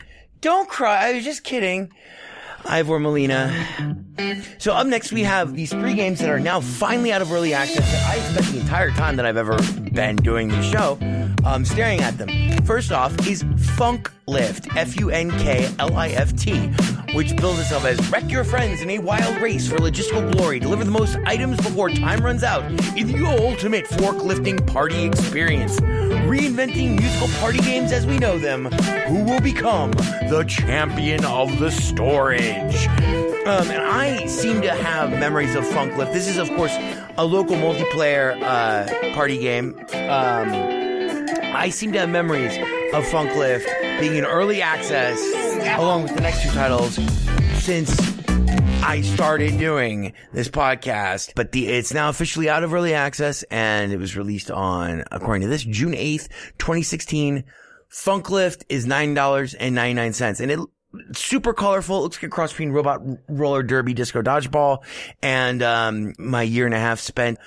Don't 0.42 0.68
cry. 0.68 1.10
I 1.10 1.14
was 1.14 1.24
just 1.24 1.44
kidding. 1.44 1.92
Ivor 2.66 3.00
Molina. 3.00 3.54
So 4.58 4.74
up 4.74 4.88
next 4.88 5.14
we 5.14 5.24
have 5.24 5.56
these 5.56 5.72
three 5.72 5.94
games 5.94 6.20
that 6.20 6.30
are 6.30 6.40
now 6.40 6.60
finally 6.60 7.14
out 7.14 7.22
of 7.22 7.32
early 7.32 7.54
access 7.54 7.90
that 7.92 8.10
I 8.10 8.20
spent 8.20 8.48
the 8.48 8.60
entire 8.60 8.92
time 8.92 9.16
that 9.18 9.26
I've 9.26 9.38
ever 9.38 9.58
been 9.92 10.16
doing 10.18 10.50
the 10.50 10.62
show 10.64 10.98
um, 11.46 11.64
staring 11.64 12.02
at 12.02 12.18
them. 12.18 12.30
First 12.66 12.92
off 12.92 13.28
is 13.28 13.46
Funk 13.76 14.12
Lift, 14.30 14.68
F-U-N-K-L-I-F-T, 14.76 16.58
which 17.14 17.34
bills 17.38 17.60
itself 17.60 17.86
as 17.86 18.12
wreck 18.12 18.30
your 18.30 18.44
friends 18.44 18.82
in 18.82 18.90
a 18.90 19.00
wild 19.00 19.42
race 19.42 19.70
for 19.70 19.78
logistical 19.78 20.30
glory, 20.34 20.60
deliver 20.60 20.84
the 20.84 20.92
most 20.92 21.18
items 21.26 21.56
before 21.56 21.90
time 21.90 22.20
runs 22.20 22.44
out 22.44 22.66
in 22.98 23.08
the 23.08 23.26
ultimate 23.26 23.86
forklifting 23.86 24.68
party 24.68 25.06
experience. 25.06 25.80
Reinventing 25.80 27.00
musical 27.00 27.30
party 27.40 27.60
games 27.60 27.94
as 27.94 28.06
we 28.06 28.18
know 28.18 28.38
them, 28.38 28.66
who 29.08 29.24
will 29.24 29.40
become 29.40 29.92
the 29.92 30.44
champion 30.46 31.24
of 31.24 31.58
the 31.60 31.72
storage. 31.72 32.88
Um, 33.48 33.72
and 33.72 33.82
I 33.82 34.26
seem 34.26 34.62
to 34.62 34.72
have 34.72 35.10
memories 35.12 35.56
of 35.56 35.66
Funk 35.66 35.96
Lift. 35.96 36.12
This 36.12 36.28
is, 36.28 36.38
of 36.38 36.50
course, 36.50 36.76
a 37.18 37.24
local 37.24 37.56
multiplayer 37.56 38.38
uh, 38.42 39.14
party 39.16 39.38
game. 39.38 39.80
Um, 39.94 40.52
I 41.56 41.70
seem 41.70 41.94
to 41.94 42.00
have 42.00 42.10
memories 42.10 42.58
of 42.94 43.08
Funk 43.08 43.34
Lift 43.38 43.70
being 44.00 44.16
in 44.16 44.26
early 44.26 44.62
access 44.62 45.20
along 45.78 46.04
with 46.04 46.14
the 46.16 46.22
next 46.22 46.44
two 46.44 46.50
titles 46.52 46.96
since 47.64 48.00
I 48.84 49.02
started 49.02 49.58
doing 49.58 50.14
this 50.34 50.50
podcast. 50.50 51.34
But 51.36 51.52
the 51.52 51.68
it's 51.68 51.94
now 51.94 52.10
officially 52.10 52.50
out 52.50 52.64
of 52.64 52.74
early 52.74 52.94
access 52.94 53.44
and 53.44 53.92
it 53.92 53.98
was 53.98 54.16
released 54.16 54.52
on, 54.52 55.04
according 55.12 55.42
to 55.42 55.48
this, 55.48 55.64
June 55.64 55.94
8th, 55.94 56.30
2016. 56.58 57.44
Funklift 57.92 58.64
is 58.70 58.86
$9.99 58.86 60.40
and 60.40 60.52
it 60.52 60.60
super 61.14 61.54
colorful. 61.54 62.00
It 62.00 62.02
looks 62.02 62.18
like 62.18 62.24
a 62.24 62.30
cross 62.30 62.52
between 62.52 62.72
Robot 62.72 63.02
Roller 63.28 63.64
Derby 63.64 63.94
Disco 63.94 64.22
Dodgeball 64.22 64.84
and 65.22 65.64
um, 65.64 66.14
my 66.20 66.44
year 66.44 66.66
and 66.66 66.76
a 66.76 66.80
half 66.80 67.00
spent 67.00 67.40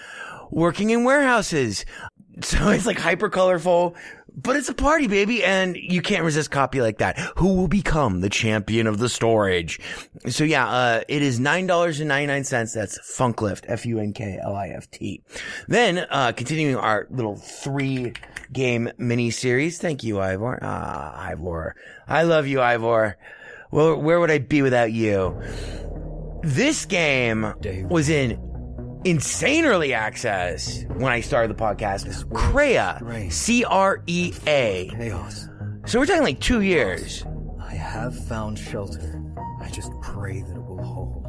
working 0.50 0.90
in 0.90 1.04
warehouses. 1.04 1.84
So 2.42 2.70
it's 2.70 2.86
like 2.86 2.98
hyper 2.98 3.28
colorful, 3.28 3.96
but 4.36 4.56
it's 4.56 4.68
a 4.68 4.74
party, 4.74 5.06
baby, 5.06 5.44
and 5.44 5.76
you 5.76 6.02
can't 6.02 6.24
resist 6.24 6.50
copy 6.50 6.80
like 6.80 6.98
that. 6.98 7.18
Who 7.36 7.54
will 7.54 7.68
become 7.68 8.20
the 8.20 8.28
champion 8.28 8.86
of 8.86 8.98
the 8.98 9.08
storage? 9.08 9.80
So 10.28 10.44
yeah, 10.44 10.68
uh, 10.68 11.02
it 11.08 11.22
is 11.22 11.40
nine 11.40 11.66
dollars 11.66 12.00
and 12.00 12.08
ninety 12.08 12.26
nine 12.26 12.44
cents. 12.44 12.72
That's 12.72 12.98
Funklift, 13.16 13.64
F 13.68 13.86
U 13.86 13.98
N 13.98 14.12
K 14.12 14.38
L 14.42 14.54
I 14.54 14.68
F 14.68 14.90
T. 14.90 15.22
Then, 15.68 16.06
uh, 16.10 16.32
continuing 16.32 16.76
our 16.76 17.06
little 17.10 17.36
three 17.36 18.12
game 18.52 18.90
mini 18.98 19.30
series. 19.30 19.78
Thank 19.78 20.02
you, 20.04 20.20
Ivor. 20.20 20.58
Ah, 20.62 21.18
Ivor, 21.30 21.76
I 22.08 22.22
love 22.22 22.46
you, 22.46 22.60
Ivor. 22.60 23.16
Well, 23.70 24.00
where 24.00 24.18
would 24.18 24.30
I 24.30 24.38
be 24.38 24.62
without 24.62 24.92
you? 24.92 25.40
This 26.42 26.86
game 26.86 27.54
was 27.88 28.08
in 28.08 28.49
insane 29.04 29.64
early 29.64 29.94
access 29.94 30.84
when 30.94 31.12
I 31.12 31.20
started 31.20 31.56
the 31.56 31.60
podcast. 31.60 32.32
Crea, 32.34 33.30
C 33.30 33.64
R 33.64 34.02
E 34.06 34.32
A. 34.46 34.90
Chaos. 34.96 35.48
So 35.86 35.98
we're 35.98 36.06
talking 36.06 36.22
like 36.22 36.40
two 36.40 36.60
years. 36.60 37.24
I 37.60 37.74
have 37.74 38.16
found 38.26 38.58
shelter. 38.58 39.22
I 39.60 39.68
just 39.70 39.92
pray 40.02 40.42
that 40.42 40.56
it 40.56 40.62
will 40.62 40.82
hold. 40.82 41.26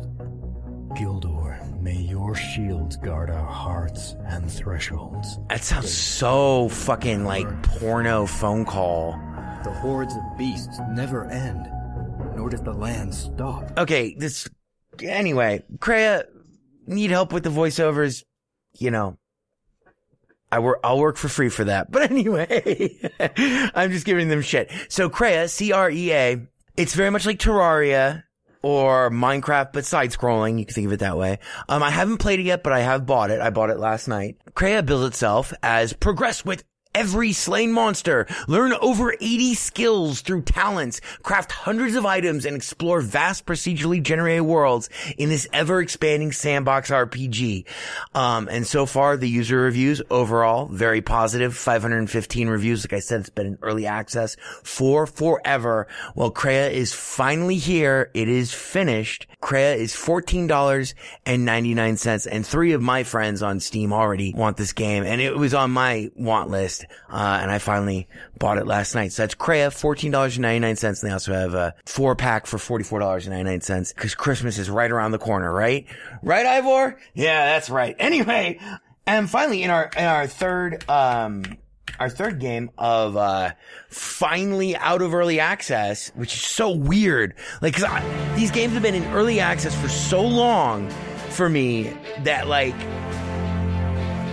Gildor, 0.98 1.82
may 1.82 1.96
your 1.96 2.36
shields 2.36 2.98
guard 2.98 3.30
our 3.30 3.46
hearts 3.46 4.16
and 4.26 4.52
thresholds. 4.52 5.40
That 5.50 5.64
sounds 5.64 5.92
so 5.94 6.68
fucking 6.70 7.24
like 7.24 7.48
porno 7.64 8.26
phone 8.26 8.66
call. 8.66 9.14
The 9.64 9.72
hordes 9.72 10.14
of 10.16 10.38
beasts 10.38 10.80
never 10.92 11.26
end, 11.30 11.70
nor 12.36 12.50
does 12.50 12.62
the 12.62 12.74
land 12.74 13.14
stop. 13.14 13.72
Okay, 13.78 14.16
this. 14.18 14.50
Anyway, 15.02 15.64
Crea, 15.80 16.24
need 16.88 17.12
help 17.12 17.34
with 17.34 17.44
the 17.44 17.50
voiceovers, 17.50 18.24
you 18.78 18.92
know, 18.92 19.18
I 20.52 20.60
work, 20.60 20.80
I'll 20.84 21.00
work 21.00 21.18
for 21.18 21.30
free 21.30 21.50
for 21.50 21.66
that. 21.66 21.92
But 21.92 22.12
anyway, 22.12 22.98
I'm 23.74 23.92
just 23.92 24.06
giving 24.06 24.28
them 24.28 24.42
shit. 24.42 24.72
So 24.90 25.10
Crea, 25.10 25.48
C-R-E-A, 25.48 26.48
it's 26.78 26.96
very 26.96 27.10
much 27.10 27.26
like 27.26 27.40
Terraria 27.40 28.24
or 28.62 29.10
Minecraft, 29.10 29.74
but 29.74 29.86
side 29.86 30.12
scrolling. 30.12 30.60
You 30.60 30.66
can 30.66 30.74
think 30.74 30.88
of 30.88 30.94
it 30.94 31.00
that 31.00 31.18
way. 31.18 31.40
Um, 31.68 31.84
I 31.84 31.90
haven't 31.90 32.18
played 32.18 32.40
it 32.40 32.46
yet, 32.46 32.64
but 32.64 32.74
I 32.74 32.82
have 32.82 33.06
bought 33.06 33.32
it. 33.32 33.42
I 33.42 33.50
bought 33.50 33.70
it 33.70 33.80
last 33.80 34.08
night. 34.08 34.38
Crea 34.54 34.82
builds 34.82 35.08
itself 35.08 35.54
as 35.64 35.94
progress 35.94 36.46
with 36.46 36.64
every 36.94 37.34
slain 37.34 37.72
monster, 37.72 38.28
learn 38.48 38.74
over 38.82 39.14
80 39.14 39.56
skills 39.56 40.22
through 40.22 40.44
talents, 40.44 41.02
craft 41.24 41.52
hundreds 41.52 41.96
of 41.96 42.06
items, 42.06 42.46
and 42.46 42.56
explore 42.56 43.02
vast 43.02 43.46
procedurally 43.46 44.02
generated 44.02 44.44
worlds 44.44 44.90
in 45.18 45.30
this 45.30 45.48
ever-expanding 45.54 46.32
sandbox 46.32 46.90
RPG. 46.90 47.66
Um, 48.14 48.48
and 48.48 48.68
so 48.68 48.86
far, 48.86 49.18
the 49.18 49.30
user 49.30 49.62
reviews 49.62 50.02
overall, 50.10 50.68
very 50.68 51.02
positive. 51.02 51.22
positive, 51.22 51.56
515 51.56 52.50
reviews. 52.50 52.84
Like 52.84 52.94
I 52.94 53.00
said, 53.00 53.20
it's 53.22 53.30
been 53.30 53.48
in 53.48 53.58
early 53.62 53.86
access 53.86 54.36
for 54.64 55.08
forever. 55.08 55.88
Well, 56.16 56.32
Crea 56.32 56.76
is 56.76 56.94
finally 56.94 57.58
here. 57.58 58.10
It 58.14 58.28
is 58.28 58.54
finished. 58.54 59.28
Crea 59.40 59.80
is 59.80 59.94
$14.99 59.94 62.28
and 62.32 62.46
three 62.46 62.74
of 62.74 62.82
my 62.82 63.04
friends 63.04 63.42
on 63.42 63.60
Steam 63.60 63.92
already 63.94 64.34
want 64.34 64.58
this 64.58 64.74
game 64.74 65.04
and 65.04 65.22
it 65.22 65.38
was 65.38 65.54
on 65.54 65.72
my 65.72 66.10
want 66.16 66.50
list. 66.50 66.81
Uh, 67.10 67.40
and 67.42 67.52
I 67.52 67.58
finally 67.60 68.08
bought 68.38 68.58
it 68.58 68.66
last 68.68 68.96
night. 68.96 69.12
So 69.12 69.24
that's 69.24 69.36
Crea, 69.36 69.68
$14.99. 69.68 70.84
And 70.84 70.98
they 71.10 71.14
also 71.14 71.34
have 71.34 71.54
a 71.54 71.74
four 71.86 72.16
pack 72.16 72.46
for 72.46 72.58
$44.99 72.58 73.96
because 73.96 74.16
Christmas 74.16 74.58
is 74.58 74.70
right 74.70 74.92
around 74.92 75.12
the 75.12 75.18
corner, 75.20 75.52
right? 75.52 75.86
Right, 76.24 76.46
Ivor? 76.46 76.98
Yeah, 77.14 77.46
that's 77.46 77.70
right. 77.70 77.96
Anyway, 78.12 78.60
And 79.08 79.30
finally, 79.30 79.64
in 79.64 79.70
our 79.70 79.90
in 79.96 80.04
our 80.04 80.28
third 80.28 80.88
um 80.90 81.44
our 82.00 82.10
third 82.10 82.40
game 82.40 82.72
of 82.78 83.16
uh 83.16 83.52
finally 83.90 84.76
out 84.76 85.02
of 85.02 85.14
early 85.14 85.40
access, 85.40 86.10
which 86.16 86.34
is 86.34 86.42
so 86.42 86.72
weird. 86.72 87.36
Like, 87.62 87.76
cause 87.76 87.84
I, 87.84 88.36
these 88.36 88.52
games 88.52 88.74
have 88.74 88.82
been 88.84 88.96
in 88.96 89.06
early 89.14 89.40
access 89.40 89.74
for 89.80 89.88
so 89.88 90.22
long 90.22 90.90
for 91.30 91.48
me 91.50 91.96
that 92.24 92.48
like 92.48 92.76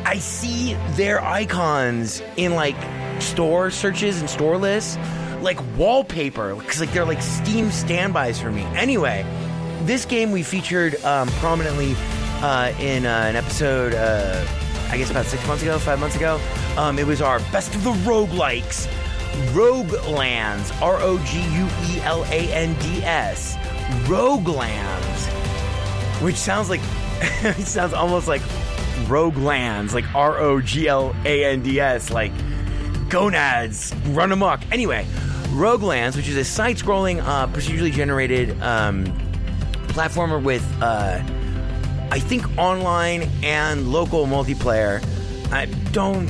I 0.08 0.20
see 0.20 0.72
their 0.92 1.22
icons 1.22 2.22
in 2.38 2.54
like 2.54 2.76
store 3.20 3.70
searches 3.70 4.20
and 4.20 4.30
store 4.30 4.56
lists, 4.56 4.96
like 5.42 5.58
wallpaper, 5.76 6.54
because 6.54 6.80
like 6.80 6.90
they're 6.92 7.04
like 7.04 7.20
Steam 7.20 7.70
standbys 7.70 8.40
for 8.40 8.50
me. 8.50 8.62
Anyway, 8.74 9.26
this 9.82 10.06
game 10.06 10.32
we 10.32 10.42
featured 10.42 10.94
um, 11.04 11.28
prominently 11.42 11.94
uh, 12.40 12.72
in 12.80 13.04
uh, 13.04 13.26
an 13.28 13.36
episode, 13.36 13.92
uh, 13.92 14.46
I 14.88 14.96
guess 14.96 15.10
about 15.10 15.26
six 15.26 15.46
months 15.46 15.62
ago, 15.62 15.78
five 15.78 16.00
months 16.00 16.16
ago. 16.16 16.40
Um, 16.78 16.98
it 16.98 17.06
was 17.06 17.20
our 17.20 17.40
best 17.52 17.74
of 17.74 17.84
the 17.84 17.92
roguelikes, 17.92 18.86
Roguelands, 19.52 20.80
R 20.80 20.96
O 21.02 21.18
G 21.26 21.38
U 21.38 21.68
E 21.86 22.00
L 22.00 22.24
A 22.30 22.50
N 22.54 22.72
D 22.80 23.04
S, 23.04 23.56
Roguelands, 24.06 25.26
which 26.22 26.36
sounds 26.36 26.70
like 26.70 26.80
it 27.42 27.66
sounds 27.66 27.92
almost 27.92 28.28
like 28.28 28.42
Roguelands, 29.06 29.92
like 29.92 30.14
R 30.14 30.38
O 30.38 30.60
G 30.60 30.88
L 30.88 31.14
A 31.24 31.44
N 31.44 31.62
D 31.62 31.80
S, 31.80 32.10
like 32.10 32.32
gonads 33.08 33.94
run 34.08 34.32
amok. 34.32 34.60
Anyway, 34.70 35.06
Roguelands, 35.48 36.16
which 36.16 36.28
is 36.28 36.36
a 36.36 36.44
side-scrolling, 36.44 37.20
uh, 37.22 37.46
procedurally 37.48 37.92
generated 37.92 38.60
um, 38.62 39.04
platformer 39.88 40.42
with, 40.42 40.64
uh, 40.82 41.20
I 42.10 42.20
think, 42.20 42.46
online 42.58 43.28
and 43.42 43.90
local 43.90 44.26
multiplayer. 44.26 45.02
I 45.50 45.66
don't 45.92 46.28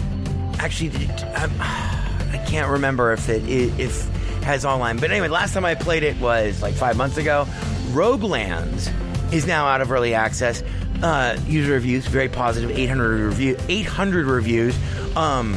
actually. 0.59 0.91
I'm, 1.35 1.53
I 1.61 2.45
can't 2.47 2.71
remember 2.71 3.13
if 3.13 3.29
it 3.29 3.47
if 3.49 4.07
has 4.43 4.65
online. 4.65 4.99
But 4.99 5.11
anyway, 5.11 5.29
last 5.29 5.53
time 5.53 5.65
I 5.65 5.75
played 5.75 6.03
it 6.03 6.19
was 6.21 6.63
like 6.63 6.75
five 6.75 6.97
months 6.97 7.17
ago. 7.17 7.47
Roguelands 7.89 8.91
is 9.33 9.47
now 9.47 9.67
out 9.67 9.81
of 9.81 9.93
early 9.93 10.15
access. 10.15 10.63
Uh, 11.03 11.39
user 11.47 11.73
reviews 11.73 12.07
very 12.07 12.29
positive, 12.29 12.71
800 12.71 13.27
review, 13.27 13.57
800 13.69 14.27
reviews. 14.27 14.77
Um, 15.17 15.57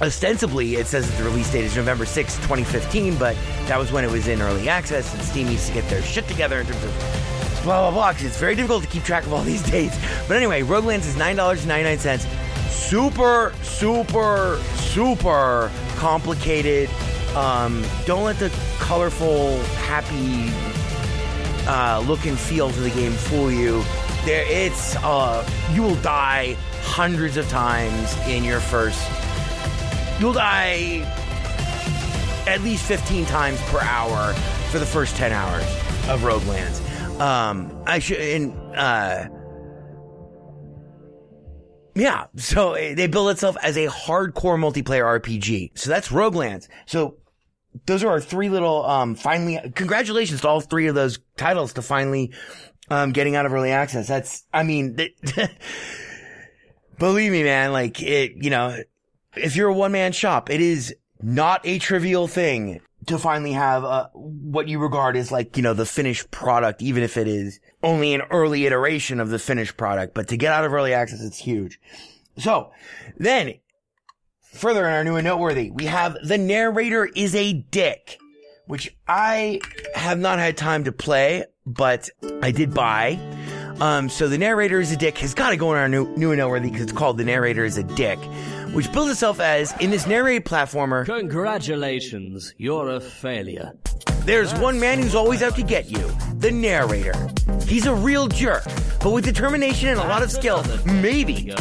ostensibly, 0.00 0.76
it 0.76 0.86
says 0.86 1.08
that 1.08 1.16
the 1.18 1.24
release 1.24 1.50
date 1.52 1.64
is 1.64 1.76
November 1.76 2.04
6, 2.04 2.36
2015, 2.36 3.16
but 3.16 3.36
that 3.66 3.78
was 3.78 3.92
when 3.92 4.04
it 4.04 4.10
was 4.10 4.28
in 4.28 4.42
early 4.42 4.68
access, 4.68 5.12
and 5.14 5.22
Steam 5.22 5.48
needs 5.48 5.66
to 5.68 5.74
get 5.74 5.88
their 5.88 6.02
shit 6.02 6.26
together 6.26 6.60
in 6.60 6.66
terms 6.66 6.82
of 6.82 7.60
blah 7.62 7.90
blah 7.90 7.90
blah. 7.90 8.26
It's 8.26 8.38
very 8.38 8.54
difficult 8.54 8.82
to 8.82 8.88
keep 8.88 9.04
track 9.04 9.24
of 9.24 9.32
all 9.32 9.42
these 9.44 9.62
dates. 9.62 9.96
But 10.26 10.36
anyway, 10.36 10.62
Roguelands 10.62 11.06
is 11.06 11.16
nine 11.16 11.36
dollars 11.36 11.66
ninety 11.66 11.84
nine 11.84 11.98
cents. 11.98 12.26
Super, 12.70 13.52
super, 13.62 14.60
super 14.76 15.70
complicated. 15.96 16.88
Um, 17.36 17.84
don't 18.06 18.24
let 18.24 18.38
the 18.38 18.52
colorful, 18.78 19.62
happy 19.86 20.50
uh, 21.70 22.00
look 22.00 22.26
and 22.26 22.36
feel 22.36 22.68
to 22.68 22.80
the 22.80 22.90
game 22.90 23.12
fool 23.12 23.50
you. 23.50 23.82
There, 24.24 24.44
it's 24.48 24.96
uh, 24.96 25.48
you 25.72 25.82
will 25.82 25.94
die 25.96 26.56
hundreds 26.82 27.36
of 27.36 27.48
times 27.48 28.16
in 28.26 28.42
your 28.42 28.58
first. 28.58 29.00
You'll 30.20 30.32
die 30.32 31.06
at 32.48 32.60
least 32.62 32.84
15 32.86 33.24
times 33.26 33.60
per 33.70 33.80
hour 33.80 34.32
for 34.72 34.80
the 34.80 34.86
first 34.86 35.14
10 35.14 35.30
hours 35.30 35.62
of 36.08 36.22
Roguelands. 36.22 36.80
Um, 37.20 37.82
I 37.86 38.00
should, 38.00 38.18
and, 38.18 38.52
uh, 38.74 39.28
yeah, 41.94 42.26
so 42.36 42.72
uh, 42.72 42.94
they 42.94 43.06
build 43.06 43.30
itself 43.30 43.56
as 43.62 43.76
a 43.76 43.86
hardcore 43.86 44.58
multiplayer 44.58 45.20
RPG. 45.20 45.78
So 45.78 45.88
that's 45.88 46.08
Roguelands. 46.08 46.66
So 46.86 47.16
those 47.86 48.02
are 48.02 48.08
our 48.08 48.20
three 48.20 48.48
little, 48.48 48.84
um, 48.84 49.14
finally, 49.14 49.58
congratulations 49.74 50.40
to 50.40 50.48
all 50.48 50.60
three 50.60 50.86
of 50.86 50.94
those 50.94 51.18
titles 51.36 51.72
to 51.74 51.82
finally, 51.82 52.32
um, 52.90 53.12
getting 53.12 53.36
out 53.36 53.46
of 53.46 53.52
early 53.52 53.70
access. 53.70 54.08
That's, 54.08 54.44
I 54.52 54.62
mean, 54.62 54.96
believe 56.98 57.32
me, 57.32 57.42
man, 57.42 57.72
like 57.72 58.02
it, 58.02 58.32
you 58.36 58.50
know, 58.50 58.76
if 59.36 59.56
you're 59.56 59.68
a 59.68 59.74
one 59.74 59.92
man 59.92 60.12
shop, 60.12 60.50
it 60.50 60.60
is 60.60 60.94
not 61.22 61.60
a 61.64 61.78
trivial 61.78 62.26
thing 62.26 62.80
to 63.06 63.18
finally 63.18 63.52
have 63.52 63.84
uh, 63.84 64.08
what 64.12 64.68
you 64.68 64.78
regard 64.78 65.16
as 65.16 65.32
like, 65.32 65.56
you 65.56 65.62
know, 65.62 65.74
the 65.74 65.86
finished 65.86 66.30
product, 66.30 66.82
even 66.82 67.02
if 67.02 67.16
it 67.16 67.26
is 67.26 67.60
only 67.82 68.14
an 68.14 68.22
early 68.30 68.66
iteration 68.66 69.20
of 69.20 69.30
the 69.30 69.38
finished 69.38 69.76
product. 69.76 70.14
But 70.14 70.28
to 70.28 70.36
get 70.36 70.52
out 70.52 70.64
of 70.64 70.72
early 70.72 70.92
access, 70.92 71.22
it's 71.22 71.38
huge. 71.38 71.80
So 72.38 72.72
then 73.16 73.54
further 74.52 74.86
in 74.86 74.92
our 74.92 75.04
new 75.04 75.16
and 75.16 75.24
noteworthy, 75.24 75.70
we 75.70 75.86
have 75.86 76.16
the 76.22 76.38
narrator 76.38 77.06
is 77.06 77.34
a 77.34 77.52
dick, 77.52 78.18
which 78.66 78.94
I 79.08 79.60
have 79.94 80.18
not 80.18 80.38
had 80.38 80.56
time 80.56 80.84
to 80.84 80.92
play, 80.92 81.44
but 81.66 82.10
I 82.42 82.50
did 82.50 82.74
buy. 82.74 83.18
Um, 83.80 84.10
so 84.10 84.28
the 84.28 84.36
narrator 84.36 84.80
is 84.80 84.92
a 84.92 84.96
dick 84.96 85.16
has 85.18 85.32
got 85.32 85.50
to 85.50 85.56
go 85.56 85.72
in 85.72 85.78
our 85.78 85.88
new, 85.88 86.14
new 86.16 86.32
and 86.32 86.38
noteworthy 86.38 86.68
because 86.68 86.82
it's 86.82 86.92
called 86.92 87.16
the 87.16 87.24
narrator 87.24 87.64
is 87.64 87.78
a 87.78 87.82
dick, 87.82 88.18
which 88.72 88.92
builds 88.92 89.10
itself 89.10 89.40
as 89.40 89.72
in 89.80 89.90
this 89.90 90.06
narrated 90.06 90.44
platformer. 90.44 91.06
Congratulations, 91.06 92.52
you're 92.58 92.90
a 92.90 93.00
failure. 93.00 93.72
There's 94.24 94.52
one 94.56 94.78
man 94.78 94.98
who's 94.98 95.14
always 95.14 95.42
out 95.42 95.56
to 95.56 95.62
get 95.62 95.90
you, 95.90 96.10
the 96.34 96.50
narrator. 96.50 97.14
He's 97.66 97.86
a 97.86 97.94
real 97.94 98.28
jerk, 98.28 98.64
but 99.02 99.12
with 99.12 99.24
determination 99.24 99.88
and 99.88 99.98
a 99.98 100.04
lot 100.04 100.22
of 100.22 100.30
skill, 100.30 100.62
maybe 100.84 101.54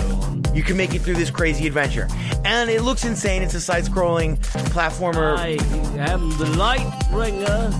you 0.53 0.63
can 0.63 0.77
make 0.77 0.93
it 0.93 0.99
through 0.99 1.15
this 1.15 1.29
crazy 1.29 1.67
adventure. 1.67 2.07
And 2.45 2.69
it 2.69 2.81
looks 2.83 3.05
insane. 3.05 3.41
It's 3.41 3.53
a 3.53 3.61
side-scrolling 3.61 4.37
platformer. 4.69 5.37
I 5.37 5.57
am 5.99 6.29
the 6.37 6.47
light 6.57 6.91
bringer. 7.11 7.71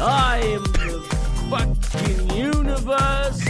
I 0.00 0.38
am 0.44 0.62
the 0.62 1.00
fucking 1.50 2.30
universe. 2.36 3.44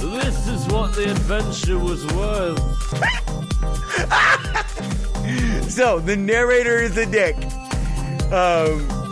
this, 0.00 0.46
this 0.46 0.48
is 0.48 0.66
what 0.72 0.94
the 0.94 1.10
adventure 1.10 1.78
was 1.78 2.04
worth. 2.14 2.60
so 5.70 5.98
the 5.98 6.16
narrator 6.16 6.78
is 6.78 6.96
a 6.96 7.06
dick. 7.06 7.36
Um, 8.32 9.03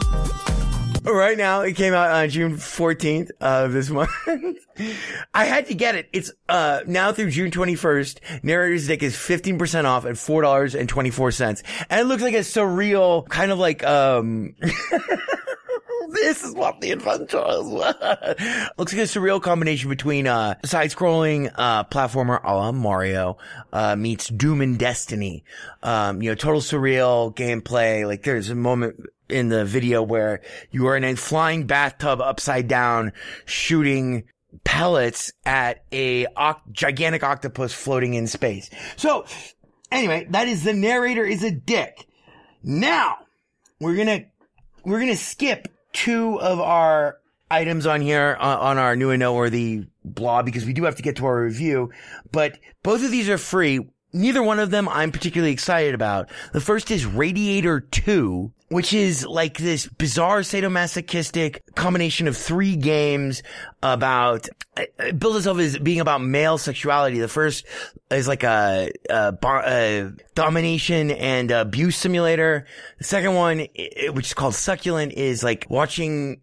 right 1.11 1.37
now 1.37 1.62
it 1.62 1.75
came 1.75 1.95
out 1.95 2.11
on 2.11 2.29
June 2.29 2.57
14th 2.57 3.31
of 3.41 3.73
this 3.73 3.91
month. 3.91 4.11
I 5.35 5.45
had 5.45 5.67
to 5.67 5.75
get 5.75 5.95
it. 5.95 6.09
It's, 6.12 6.33
uh, 6.49 6.81
now 6.87 7.12
through 7.12 7.31
June 7.31 7.51
21st. 7.51 8.43
Narrator's 8.43 8.87
Dick 8.87 9.03
is 9.03 9.15
15% 9.15 9.85
off 9.85 10.07
at 10.07 10.15
$4.24. 10.15 11.62
And 11.91 12.01
it 12.01 12.05
looks 12.05 12.23
like 12.23 12.35
a 12.35 12.38
surreal, 12.38 13.29
kind 13.29 13.51
of 13.53 13.59
like, 13.59 13.85
um, 13.85 14.55
this 16.12 16.42
is 16.44 16.55
what 16.55 16.81
the 16.81 16.90
adventure 16.90 17.44
is. 17.48 17.66
Looks 18.79 18.92
like 18.92 19.03
a 19.03 19.07
surreal 19.07 19.42
combination 19.42 19.88
between 19.88 20.27
uh 20.27 20.55
side-scrolling 20.64 21.53
uh 21.55 21.85
platformer 21.85 22.40
a 22.44 22.55
la 22.55 22.72
Mario 22.72 23.38
uh 23.72 23.96
meets 23.96 24.29
Doom 24.29 24.61
and 24.61 24.79
Destiny. 24.79 25.44
Um, 25.83 26.22
you 26.22 26.31
know, 26.31 26.35
total 26.35 26.61
surreal 26.61 27.35
gameplay. 27.35 28.07
Like 28.07 28.22
there's 28.22 28.51
a 28.51 28.55
moment 28.55 28.96
in 29.29 29.48
the 29.48 29.64
video 29.64 30.03
where 30.03 30.42
you 30.70 30.87
are 30.87 30.96
in 30.96 31.05
a 31.05 31.16
flying 31.16 31.66
bathtub 31.66 32.20
upside 32.20 32.68
down 32.68 33.12
shooting 33.44 34.25
pellets 34.64 35.33
at 35.44 35.85
a 35.92 36.27
gigantic 36.70 37.22
octopus 37.22 37.72
floating 37.72 38.14
in 38.14 38.27
space. 38.27 38.70
So 38.96 39.25
anyway, 39.90 40.27
that 40.31 40.48
is 40.48 40.64
the 40.64 40.75
narrator 40.75 41.25
is 41.25 41.42
a 41.42 41.51
dick. 41.51 42.07
Now 42.62 43.16
we're 43.81 43.96
gonna 43.96 44.25
we're 44.85 45.01
gonna 45.01 45.16
skip 45.16 45.68
two 45.92 46.40
of 46.40 46.61
our 46.61 47.18
items 47.50 47.87
on 47.87 48.00
here 48.00 48.37
uh, 48.40 48.59
on 48.59 48.78
our 48.78 48.96
new 48.96 49.11
and 49.11 49.20
noteworthy 49.20 49.85
blog 50.05 50.46
because 50.46 50.64
we 50.64 50.72
do 50.72 50.85
have 50.85 50.96
to 50.96 51.02
get 51.02 51.16
to 51.16 51.26
our 51.26 51.42
review. 51.42 51.90
But 52.31 52.59
both 52.83 53.05
of 53.05 53.11
these 53.11 53.28
are 53.28 53.38
free. 53.38 53.81
Neither 54.12 54.42
one 54.42 54.59
of 54.59 54.70
them 54.70 54.88
I'm 54.88 55.12
particularly 55.12 55.52
excited 55.52 55.94
about. 55.94 56.28
The 56.52 56.61
first 56.61 56.90
is 56.90 57.07
Radiator 57.07 57.81
2, 57.81 58.52
which 58.72 58.94
is 58.94 59.26
like 59.26 59.58
this 59.58 59.87
bizarre 59.87 60.40
sadomasochistic 60.40 61.61
combination 61.74 62.26
of 62.26 62.37
three 62.37 62.74
games 62.74 63.42
about, 63.82 64.48
it 64.76 65.18
bills 65.18 65.37
itself 65.37 65.58
as 65.58 65.78
being 65.78 66.00
about 66.00 66.22
male 66.22 66.56
sexuality. 66.56 67.18
The 67.18 67.28
first 67.28 67.66
is 68.11 68.26
like 68.26 68.42
a, 68.42 68.90
a, 69.11 69.32
bar, 69.32 69.62
a 69.66 70.12
domination 70.35 71.11
and 71.11 71.50
abuse 71.50 71.96
simulator. 71.96 72.66
The 72.98 73.04
second 73.04 73.35
one, 73.35 73.58
which 73.58 74.26
is 74.26 74.35
called 74.35 74.54
Succulent, 74.54 75.12
is 75.12 75.44
like 75.44 75.66
watching 75.68 76.40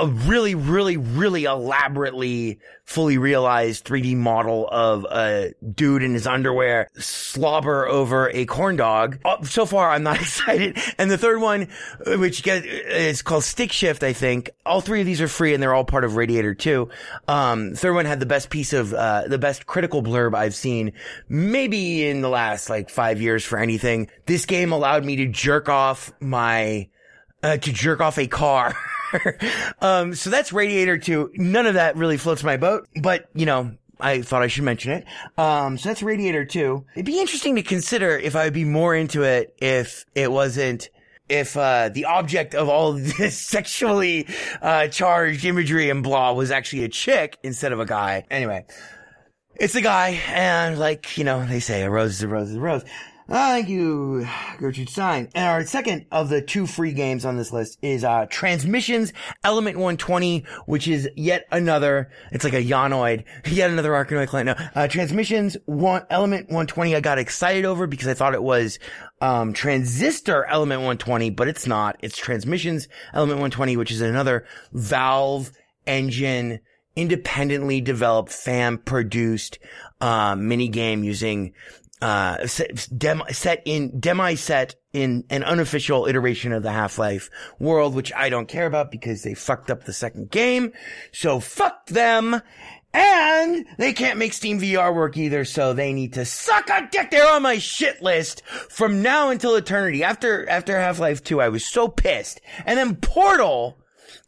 a 0.00 0.06
really, 0.06 0.54
really, 0.54 0.96
really 0.96 1.44
elaborately 1.44 2.60
fully 2.84 3.18
realized 3.18 3.84
3D 3.84 4.16
model 4.16 4.66
of 4.70 5.04
a 5.04 5.52
dude 5.74 6.02
in 6.02 6.14
his 6.14 6.26
underwear 6.26 6.88
slobber 6.98 7.86
over 7.86 8.30
a 8.30 8.46
corn 8.46 8.76
dog. 8.76 9.18
Uh, 9.24 9.42
So 9.42 9.66
far, 9.66 9.90
I'm 9.90 10.02
not 10.02 10.16
excited. 10.20 10.78
And 10.96 11.10
the 11.10 11.18
third 11.18 11.40
one, 11.40 11.68
uh, 12.06 12.16
which 12.16 12.42
get, 12.42 12.64
is 12.64 13.22
called 13.22 13.44
Stick 13.44 13.72
Shift, 13.72 14.02
I 14.02 14.12
think. 14.12 14.50
All 14.64 14.80
three 14.80 15.00
of 15.00 15.06
these 15.06 15.20
are 15.20 15.28
free 15.28 15.52
and 15.52 15.62
they're 15.62 15.74
all 15.74 15.84
part 15.84 16.04
of 16.04 16.16
Radiator 16.16 16.54
2. 16.54 16.88
Um, 17.26 17.74
third 17.74 17.94
one 17.94 18.06
had 18.06 18.20
the 18.20 18.26
best 18.26 18.48
piece 18.50 18.72
of, 18.72 18.94
uh, 18.94 19.24
the 19.26 19.38
best 19.38 19.66
critical 19.66 20.02
blurb 20.02 20.34
I've 20.34 20.54
seen 20.54 20.92
maybe 21.28 22.08
in 22.08 22.22
the 22.22 22.28
last 22.30 22.70
like 22.70 22.88
five 22.88 23.20
years 23.20 23.44
for 23.44 23.58
anything. 23.58 24.08
This 24.26 24.46
game 24.46 24.72
allowed 24.72 25.04
me 25.04 25.16
to 25.16 25.26
jerk 25.26 25.68
off 25.68 26.12
my, 26.20 26.88
uh, 27.42 27.56
to 27.58 27.72
jerk 27.72 28.00
off 28.00 28.18
a 28.18 28.26
car. 28.28 28.74
um, 29.80 30.14
so 30.14 30.30
that's 30.30 30.52
Radiator 30.52 30.98
2. 30.98 31.32
None 31.34 31.66
of 31.66 31.74
that 31.74 31.96
really 31.96 32.16
floats 32.16 32.44
my 32.44 32.56
boat, 32.56 32.88
but 33.00 33.28
you 33.34 33.46
know, 33.46 33.72
I 34.00 34.22
thought 34.22 34.42
I 34.42 34.46
should 34.46 34.64
mention 34.64 34.92
it. 34.92 35.04
Um, 35.36 35.78
so 35.78 35.88
that's 35.88 36.02
Radiator 36.02 36.44
2. 36.44 36.84
It'd 36.94 37.06
be 37.06 37.20
interesting 37.20 37.56
to 37.56 37.62
consider 37.62 38.16
if 38.16 38.36
I 38.36 38.44
would 38.44 38.54
be 38.54 38.64
more 38.64 38.94
into 38.94 39.22
it 39.22 39.54
if 39.60 40.04
it 40.14 40.30
wasn't 40.30 40.88
if 41.28 41.56
uh, 41.56 41.90
the 41.90 42.06
object 42.06 42.54
of 42.54 42.68
all 42.68 42.92
this 43.18 43.38
sexually 43.38 44.26
uh, 44.62 44.88
charged 44.88 45.44
imagery 45.44 45.90
and 45.90 46.02
blah 46.02 46.32
was 46.32 46.50
actually 46.50 46.84
a 46.84 46.88
chick 46.88 47.38
instead 47.42 47.72
of 47.72 47.80
a 47.80 47.86
guy. 47.86 48.24
Anyway, 48.30 48.64
it's 49.56 49.74
a 49.74 49.80
guy, 49.80 50.20
and 50.28 50.78
like 50.78 51.18
you 51.18 51.24
know, 51.24 51.44
they 51.44 51.60
say 51.60 51.82
a 51.82 51.90
rose 51.90 52.12
is 52.12 52.22
a 52.22 52.28
rose 52.28 52.50
is 52.50 52.56
a 52.56 52.60
rose. 52.60 52.84
Ah, 53.30 53.50
thank 53.50 53.68
you, 53.68 54.26
Gertrude 54.56 54.88
Stein. 54.88 55.28
And 55.34 55.46
our 55.46 55.66
second 55.66 56.06
of 56.10 56.30
the 56.30 56.40
two 56.40 56.66
free 56.66 56.92
games 56.92 57.26
on 57.26 57.36
this 57.36 57.52
list 57.52 57.76
is 57.82 58.02
uh, 58.02 58.24
Transmissions 58.30 59.12
Element 59.44 59.76
120, 59.76 60.46
which 60.64 60.88
is 60.88 61.10
yet 61.14 61.44
another. 61.50 62.10
It's 62.32 62.42
like 62.42 62.54
a 62.54 62.64
Yonoid, 62.64 63.24
yet 63.46 63.70
another 63.70 63.90
Arkanoid 63.90 64.28
client. 64.28 64.46
No, 64.46 64.54
uh, 64.74 64.88
Transmissions 64.88 65.58
one 65.66 66.06
Element 66.08 66.46
120. 66.46 66.96
I 66.96 67.00
got 67.00 67.18
excited 67.18 67.66
over 67.66 67.86
because 67.86 68.08
I 68.08 68.14
thought 68.14 68.32
it 68.32 68.42
was 68.42 68.78
um, 69.20 69.52
Transistor 69.52 70.46
Element 70.46 70.80
120, 70.80 71.28
but 71.28 71.48
it's 71.48 71.66
not. 71.66 71.96
It's 72.00 72.16
Transmissions 72.16 72.88
Element 73.12 73.40
120, 73.40 73.76
which 73.76 73.90
is 73.90 74.00
another 74.00 74.46
Valve 74.72 75.52
engine 75.86 76.60
independently 76.96 77.82
developed, 77.82 78.32
fan 78.32 78.78
produced 78.78 79.58
uh, 80.00 80.34
mini 80.34 80.68
game 80.68 81.04
using 81.04 81.52
uh, 82.00 82.46
set, 82.46 83.62
in 83.64 83.98
demi 83.98 84.36
set 84.36 84.76
in 84.92 85.24
an 85.30 85.44
unofficial 85.44 86.06
iteration 86.06 86.52
of 86.52 86.62
the 86.62 86.72
Half-Life 86.72 87.30
world, 87.58 87.94
which 87.94 88.12
I 88.14 88.28
don't 88.28 88.48
care 88.48 88.66
about 88.66 88.90
because 88.90 89.22
they 89.22 89.34
fucked 89.34 89.70
up 89.70 89.84
the 89.84 89.92
second 89.92 90.30
game. 90.30 90.72
So 91.12 91.40
fuck 91.40 91.86
them. 91.86 92.40
And 92.94 93.66
they 93.76 93.92
can't 93.92 94.18
make 94.18 94.32
Steam 94.32 94.60
VR 94.60 94.94
work 94.94 95.16
either, 95.18 95.44
so 95.44 95.74
they 95.74 95.92
need 95.92 96.14
to 96.14 96.24
suck 96.24 96.70
a 96.70 96.88
dick. 96.90 97.10
They're 97.10 97.30
on 97.30 97.42
my 97.42 97.58
shit 97.58 98.02
list 98.02 98.42
from 98.46 99.02
now 99.02 99.28
until 99.28 99.56
eternity. 99.56 100.02
After, 100.02 100.48
after 100.48 100.78
Half-Life 100.78 101.22
2, 101.22 101.40
I 101.40 101.50
was 101.50 101.66
so 101.66 101.88
pissed. 101.88 102.40
And 102.64 102.78
then 102.78 102.96
Portal, 102.96 103.78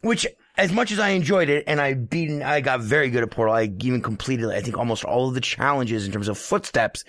which 0.01 0.27
as 0.61 0.71
much 0.71 0.91
as 0.91 0.99
I 0.99 1.09
enjoyed 1.09 1.49
it 1.49 1.63
and 1.65 1.81
I 1.81 1.95
beaten, 1.95 2.43
I 2.43 2.61
got 2.61 2.81
very 2.81 3.09
good 3.09 3.23
at 3.23 3.31
Portal. 3.31 3.55
I 3.55 3.73
even 3.79 3.99
completed, 3.99 4.45
I 4.51 4.61
think, 4.61 4.77
almost 4.77 5.03
all 5.03 5.27
of 5.27 5.33
the 5.33 5.41
challenges 5.41 6.05
in 6.05 6.11
terms 6.11 6.27
of 6.27 6.37
footsteps. 6.37 7.03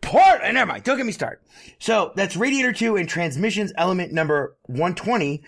Port, 0.00 0.40
and 0.44 0.54
never 0.54 0.70
mind. 0.70 0.84
Don't 0.84 0.96
get 0.96 1.04
me 1.04 1.10
started. 1.10 1.40
So 1.80 2.12
that's 2.14 2.36
Radiator 2.36 2.72
2 2.72 2.96
and 2.96 3.08
Transmissions 3.08 3.72
Element 3.76 4.12
number 4.12 4.56
120, 4.66 5.42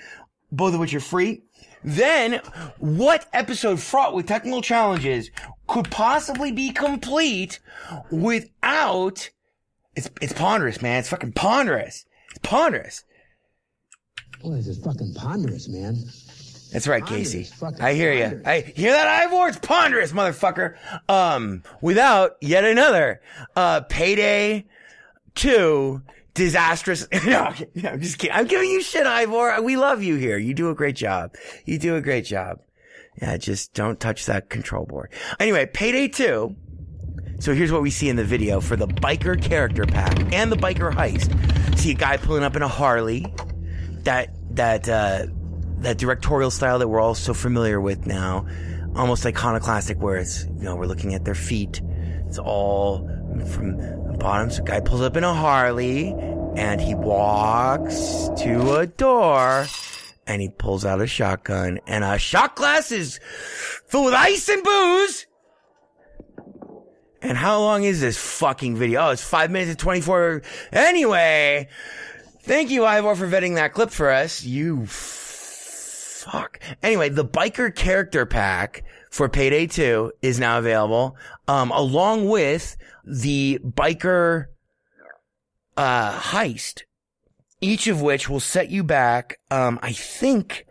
both 0.51 0.75
of 0.75 0.81
which 0.81 0.95
are 0.95 1.01
free. 1.01 1.45
Then, 1.85 2.41
what 2.79 3.29
episode 3.33 3.79
fraught 3.79 4.15
with 4.15 4.27
technical 4.27 4.61
challenges 4.61 5.31
could 5.69 5.89
possibly 5.93 6.51
be 6.51 6.73
complete 6.73 7.61
without, 8.11 9.31
it's, 9.95 10.11
it's 10.21 10.33
ponderous, 10.33 10.83
man. 10.83 10.99
It's 10.99 11.09
fucking 11.09 11.35
ponderous. 11.35 12.05
It's 12.31 12.41
ponderous. 12.43 13.05
Boy, 14.43 14.57
this 14.57 14.67
is 14.67 14.85
fucking 14.85 15.15
ponderous, 15.15 15.69
man. 15.69 15.97
That's 16.75 16.89
right, 16.89 17.07
Casey. 17.07 17.49
I 17.79 17.95
hear 17.95 18.13
you. 18.13 18.43
I 18.45 18.59
hear 18.59 18.91
that, 18.91 19.07
Ivor? 19.07 19.47
It's 19.47 19.59
ponderous, 19.59 20.11
motherfucker. 20.11 20.75
Um, 21.09 21.63
without 21.81 22.37
yet 22.41 22.65
another, 22.65 23.21
uh, 23.55 23.83
payday 23.83 24.65
two 25.37 26.03
disastrous. 26.35 27.07
no, 27.25 27.55
no, 27.77 27.91
I'm 27.91 28.01
just 28.01 28.19
kidding. 28.19 28.35
I'm 28.35 28.49
giving 28.49 28.69
you 28.69 28.83
shit, 28.83 29.07
Ivor. 29.07 29.63
We 29.63 29.77
love 29.77 30.03
you 30.03 30.17
here. 30.17 30.37
You 30.37 30.53
do 30.53 30.69
a 30.69 30.75
great 30.75 30.97
job. 30.97 31.37
You 31.65 31.79
do 31.79 31.95
a 31.95 32.01
great 32.01 32.25
job. 32.25 32.59
Yeah, 33.23 33.37
just 33.37 33.73
don't 33.75 34.01
touch 34.01 34.27
that 34.27 34.51
control 34.51 34.85
board. 34.85 35.13
Anyway, 35.39 35.67
payday 35.67 36.09
two. 36.09 36.57
So 37.39 37.55
here's 37.55 37.71
what 37.71 37.83
we 37.83 37.91
see 37.93 38.09
in 38.09 38.17
the 38.17 38.25
video 38.25 38.61
for 38.61 38.75
the 38.75 38.89
biker 38.89 39.41
character 39.41 39.85
pack 39.85 40.33
and 40.33 40.51
the 40.51 40.57
biker 40.57 40.93
heist. 40.93 41.79
See 41.79 41.93
a 41.93 41.95
guy 41.95 42.17
pulling 42.17 42.43
up 42.43 42.57
in 42.57 42.63
a 42.63 42.69
Harley. 42.69 43.33
That, 44.03 44.31
that, 44.57 44.89
uh, 44.89 45.27
that 45.85 45.99
directorial 45.99 46.51
style 46.51 46.79
that 46.79 46.89
we're 46.89 47.01
all 47.01 47.15
so 47.15 47.35
familiar 47.35 47.81
with 47.81 48.07
now. 48.07 48.47
Almost 48.97 49.27
iconoclastic 49.27 50.01
where 50.01 50.17
it's, 50.17 50.45
you 50.45 50.65
know, 50.65 50.77
we're 50.77 50.87
looking 50.87 51.15
at 51.15 51.25
their 51.25 51.35
feet. 51.35 51.81
It's 52.27 52.39
all 52.39 53.09
from 53.53 53.77
the 53.79 54.17
bottom. 54.19 54.51
So 54.51 54.63
guy 54.63 54.81
pulls 54.81 55.01
up 55.01 55.17
in 55.17 55.25
a 55.25 55.35
Harley 55.35 56.15
and 56.57 56.81
he 56.81 56.95
walks 56.95 58.29
to 58.39 58.77
a 58.77 58.87
door 58.87 59.67
and 60.27 60.41
he 60.41 60.49
pulls 60.49 60.85
out 60.85 61.01
a 61.01 61.07
shotgun 61.07 61.81
and 61.87 62.05
a 62.05 62.19
shot 62.19 62.57
glass 62.57 62.93
is 62.93 63.21
filled 63.87 64.07
with 64.07 64.15
ice 64.15 64.49
and 64.49 64.63
booze. 64.63 65.27
And 67.21 67.39
how 67.39 67.61
long 67.61 67.85
is 67.85 68.01
this 68.01 68.19
fucking 68.19 68.77
video? 68.77 69.07
Oh, 69.07 69.11
it's 69.11 69.25
five 69.25 69.51
minutes 69.51 69.71
and 69.71 69.79
24. 69.79 70.43
Anyway, 70.73 71.69
thank 72.43 72.71
you, 72.71 72.85
Ivor, 72.85 73.15
for 73.17 73.27
vetting 73.27 73.55
that 73.55 73.73
clip 73.73 73.91
for 73.91 74.11
us. 74.11 74.45
You 74.45 74.87
fuck. 76.25 76.61
Anyway, 76.83 77.09
the 77.09 77.25
biker 77.25 77.75
character 77.75 78.27
pack 78.27 78.85
for 79.11 79.29
Payday 79.29 79.67
2 79.67 80.13
is 80.23 80.39
now 80.41 80.59
available, 80.59 81.17
um, 81.47 81.71
along 81.71 82.29
with 82.29 82.77
the 83.05 83.61
biker, 83.63 84.47
uh, 85.77 86.19
heist, 86.19 86.83
each 87.61 87.87
of 87.87 88.01
which 88.01 88.29
will 88.29 88.41
set 88.41 88.71
you 88.71 88.83
back, 88.83 89.39
um, 89.51 89.79
I 89.83 89.93
think, 89.93 90.67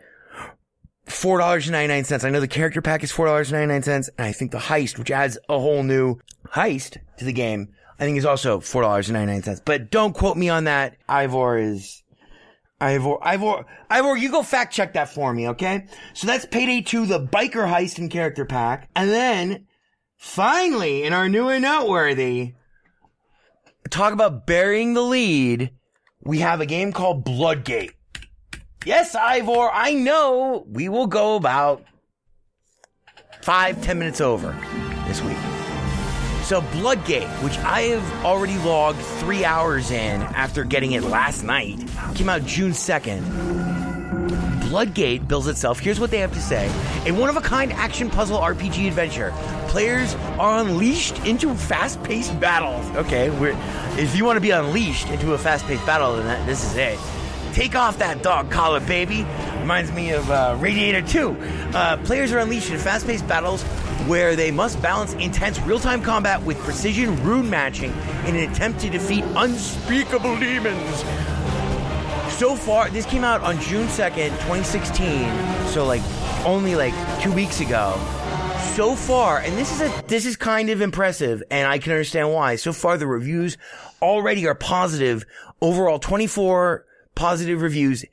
$4.99. 1.06 2.24
I 2.24 2.30
know 2.30 2.40
the 2.40 2.48
character 2.48 2.82
pack 2.82 3.04
is 3.04 3.12
$4.99, 3.12 3.88
and 3.88 4.08
I 4.18 4.32
think 4.32 4.50
the 4.50 4.58
heist, 4.58 4.98
which 4.98 5.10
adds 5.10 5.38
a 5.48 5.58
whole 5.58 5.82
new 5.82 6.18
heist 6.48 6.98
to 7.18 7.24
the 7.24 7.32
game, 7.32 7.68
I 7.98 8.04
think 8.04 8.18
is 8.18 8.24
also 8.24 8.60
$4.99. 8.60 9.60
But 9.64 9.90
don't 9.90 10.14
quote 10.14 10.36
me 10.36 10.48
on 10.48 10.64
that. 10.64 10.96
Ivor 11.08 11.58
is, 11.58 12.02
Ivor, 12.84 13.16
Ivor, 13.22 13.64
Ivor, 13.88 14.16
you 14.16 14.30
go 14.30 14.42
fact 14.42 14.74
check 14.74 14.92
that 14.92 15.08
for 15.08 15.32
me, 15.32 15.48
okay? 15.48 15.86
So 16.12 16.26
that's 16.26 16.44
Payday 16.44 16.82
2, 16.82 17.06
the 17.06 17.20
biker 17.20 17.66
heist 17.66 17.98
and 17.98 18.10
character 18.10 18.44
pack. 18.44 18.90
And 18.94 19.10
then, 19.10 19.66
finally, 20.18 21.04
in 21.04 21.12
our 21.12 21.28
new 21.28 21.48
and 21.48 21.62
noteworthy, 21.62 22.54
talk 23.90 24.12
about 24.12 24.46
burying 24.46 24.92
the 24.92 25.02
lead, 25.02 25.70
we 26.22 26.40
have 26.40 26.60
a 26.60 26.66
game 26.66 26.92
called 26.92 27.24
Bloodgate. 27.24 27.94
Yes, 28.84 29.14
Ivor, 29.14 29.70
I 29.72 29.94
know 29.94 30.66
we 30.68 30.90
will 30.90 31.06
go 31.06 31.36
about 31.36 31.84
five, 33.40 33.82
ten 33.82 33.98
minutes 33.98 34.20
over 34.20 34.52
this 35.06 35.22
week. 35.22 35.38
So 36.44 36.60
Bloodgate, 36.60 37.26
which 37.42 37.56
I 37.60 37.80
have 37.82 38.24
already 38.24 38.58
logged 38.58 38.98
three 38.98 39.46
hours 39.46 39.90
in 39.90 40.20
after 40.20 40.62
getting 40.62 40.92
it 40.92 41.02
last 41.02 41.42
night, 41.42 41.78
came 42.14 42.28
out 42.28 42.44
June 42.44 42.72
2nd. 42.72 44.68
Bloodgate 44.68 45.26
builds 45.26 45.46
itself, 45.46 45.78
here's 45.78 45.98
what 45.98 46.10
they 46.10 46.18
have 46.18 46.34
to 46.34 46.42
say, 46.42 46.66
a 47.06 47.12
one-of-a-kind 47.12 47.72
action 47.72 48.10
puzzle 48.10 48.38
RPG 48.38 48.86
adventure. 48.88 49.32
Players 49.68 50.14
are 50.38 50.58
unleashed 50.58 51.18
into 51.24 51.54
fast-paced 51.54 52.38
battles. 52.38 52.84
Okay, 52.94 53.28
if 53.98 54.14
you 54.14 54.26
want 54.26 54.36
to 54.36 54.42
be 54.42 54.50
unleashed 54.50 55.08
into 55.08 55.32
a 55.32 55.38
fast-paced 55.38 55.86
battle, 55.86 56.16
then 56.16 56.26
that, 56.26 56.44
this 56.46 56.62
is 56.62 56.76
it. 56.76 56.98
Take 57.54 57.76
off 57.76 57.98
that 57.98 58.20
dog 58.20 58.50
collar, 58.50 58.80
baby. 58.80 59.24
Reminds 59.60 59.92
me 59.92 60.10
of 60.10 60.28
uh, 60.28 60.56
Radiator 60.58 61.02
2. 61.02 61.30
Uh, 61.72 61.96
players 61.98 62.32
are 62.32 62.38
unleashed 62.38 62.72
in 62.72 62.78
fast 62.78 63.06
paced 63.06 63.28
battles 63.28 63.62
where 64.08 64.34
they 64.34 64.50
must 64.50 64.82
balance 64.82 65.12
intense 65.14 65.60
real 65.60 65.78
time 65.78 66.02
combat 66.02 66.42
with 66.42 66.58
precision 66.58 67.14
rune 67.22 67.48
matching 67.48 67.92
in 68.26 68.34
an 68.34 68.50
attempt 68.50 68.80
to 68.80 68.90
defeat 68.90 69.22
unspeakable 69.36 70.36
demons. 70.40 71.04
So 72.32 72.56
far, 72.56 72.90
this 72.90 73.06
came 73.06 73.22
out 73.22 73.40
on 73.42 73.60
June 73.60 73.86
2nd, 73.86 74.30
2016. 74.30 75.68
So, 75.68 75.86
like, 75.86 76.02
only 76.44 76.74
like 76.74 76.92
two 77.22 77.32
weeks 77.32 77.60
ago. 77.60 77.94
So 78.74 78.96
far, 78.96 79.38
and 79.38 79.56
this 79.56 79.70
is 79.70 79.80
a 79.82 80.04
this 80.08 80.26
is 80.26 80.34
kind 80.34 80.70
of 80.70 80.80
impressive, 80.80 81.44
and 81.52 81.68
I 81.68 81.78
can 81.78 81.92
understand 81.92 82.32
why. 82.32 82.56
So 82.56 82.72
far, 82.72 82.98
the 82.98 83.06
reviews 83.06 83.56
already 84.02 84.44
are 84.48 84.56
positive. 84.56 85.24
Overall, 85.62 86.00
24 86.00 86.84
positive 87.14 87.62
reviews 87.62 88.04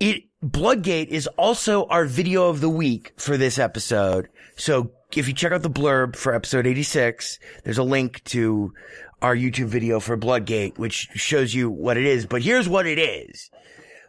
it, 0.00 0.24
Bloodgate 0.42 1.08
is 1.08 1.26
also 1.38 1.86
our 1.86 2.04
video 2.04 2.48
of 2.48 2.60
the 2.60 2.68
week 2.68 3.12
for 3.16 3.36
this 3.36 3.58
episode. 3.58 4.28
So 4.56 4.92
if 5.14 5.28
you 5.28 5.34
check 5.34 5.52
out 5.52 5.62
the 5.62 5.70
blurb 5.70 6.16
for 6.16 6.34
episode 6.34 6.66
86, 6.66 7.38
there's 7.64 7.78
a 7.78 7.82
link 7.82 8.22
to 8.24 8.72
our 9.22 9.34
YouTube 9.34 9.66
video 9.66 9.98
for 9.98 10.16
Bloodgate, 10.16 10.78
which 10.78 11.08
shows 11.14 11.54
you 11.54 11.70
what 11.70 11.96
it 11.96 12.04
is. 12.04 12.26
But 12.26 12.42
here's 12.42 12.68
what 12.68 12.86
it 12.86 12.98
is. 12.98 13.50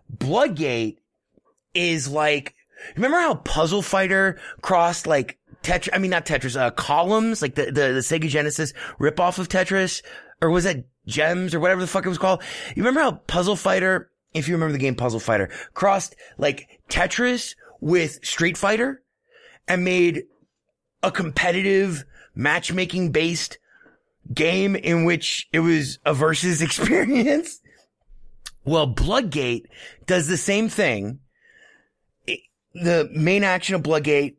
Bloodgate 0.10 1.00
is 1.74 2.08
like, 2.08 2.56
remember 2.96 3.20
how 3.20 3.36
Puzzle 3.36 3.82
Fighter 3.82 4.40
crossed 4.62 5.08
like 5.08 5.38
Tetris, 5.64 5.90
I 5.94 5.98
mean, 5.98 6.12
not 6.12 6.26
Tetris, 6.26 6.60
uh, 6.60 6.72
columns, 6.72 7.42
like 7.42 7.56
the, 7.56 7.66
the, 7.66 7.72
the 7.72 8.04
Sega 8.04 8.28
Genesis 8.28 8.74
ripoff 9.00 9.40
of 9.40 9.50
Tetris? 9.50 10.02
Or 10.42 10.50
was 10.50 10.66
that 10.66 10.86
Gems 11.08 11.54
or 11.54 11.60
whatever 11.60 11.82
the 11.82 11.88
fuck 11.88 12.06
it 12.06 12.10
was 12.10 12.18
called? 12.18 12.42
You 12.76 12.84
remember 12.84 13.02
how 13.02 13.12
Puzzle 13.28 13.56
Fighter, 13.56 14.12
if 14.34 14.48
you 14.48 14.56
remember 14.56 14.74
the 14.74 14.80
game 14.80 14.96
Puzzle 14.96 15.20
Fighter, 15.20 15.50
crossed 15.74 16.16
like 16.38 16.82
Tetris 16.90 17.56
with 17.80 18.24
Street 18.26 18.58
Fighter 18.58 19.02
and 19.68 19.84
made 19.84 20.24
a 21.04 21.12
competitive 21.12 22.04
matchmaking 22.36 23.12
based 23.12 23.58
game 24.34 24.76
in 24.76 25.06
which 25.06 25.48
it 25.52 25.60
was 25.60 26.00
a 26.06 26.14
versus 26.14 26.62
experience? 26.62 27.60
Well, 28.66 28.88
Bloodgate 28.88 29.68
does 30.06 30.28
the 30.28 30.38
same 30.38 30.70
thing. 30.70 31.20
The 32.74 33.10
main 33.12 33.44
action 33.44 33.76
of 33.76 33.82
Bloodgate 33.82 34.38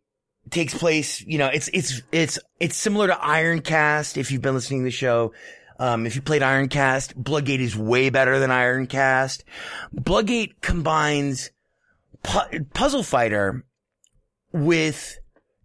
takes 0.50 0.74
place, 0.74 1.22
you 1.22 1.38
know, 1.38 1.48
it's, 1.48 1.68
it's, 1.72 2.02
it's, 2.12 2.38
it's 2.60 2.76
similar 2.76 3.08
to 3.08 3.14
Ironcast 3.14 4.16
if 4.16 4.30
you've 4.30 4.42
been 4.42 4.54
listening 4.54 4.80
to 4.80 4.84
the 4.84 4.90
show. 4.90 5.32
Um, 5.78 6.06
if 6.06 6.16
you 6.16 6.22
played 6.22 6.42
Ironcast, 6.42 7.14
Bloodgate 7.14 7.60
is 7.60 7.76
way 7.76 8.10
better 8.10 8.38
than 8.38 8.50
Ironcast. 8.50 9.44
Bloodgate 9.92 10.60
combines 10.60 11.50
pu- 12.22 12.64
Puzzle 12.74 13.02
Fighter 13.02 13.64
with 14.52 15.18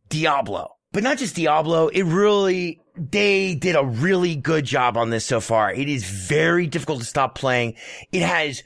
Diablo. 0.10 0.76
But 0.92 1.02
not 1.04 1.18
just 1.18 1.36
Diablo, 1.36 1.88
it 1.88 2.04
really, 2.04 2.80
they 2.96 3.56
did 3.56 3.76
a 3.76 3.84
really 3.84 4.36
good 4.36 4.66
job 4.66 4.96
on 4.96 5.10
this 5.10 5.26
so 5.26 5.40
far. 5.40 5.74
It 5.74 5.90
is 5.90 6.04
very 6.04 6.68
difficult 6.68 7.00
to 7.00 7.06
stop 7.06 7.34
playing. 7.34 7.76
It 8.12 8.22
has, 8.22 8.62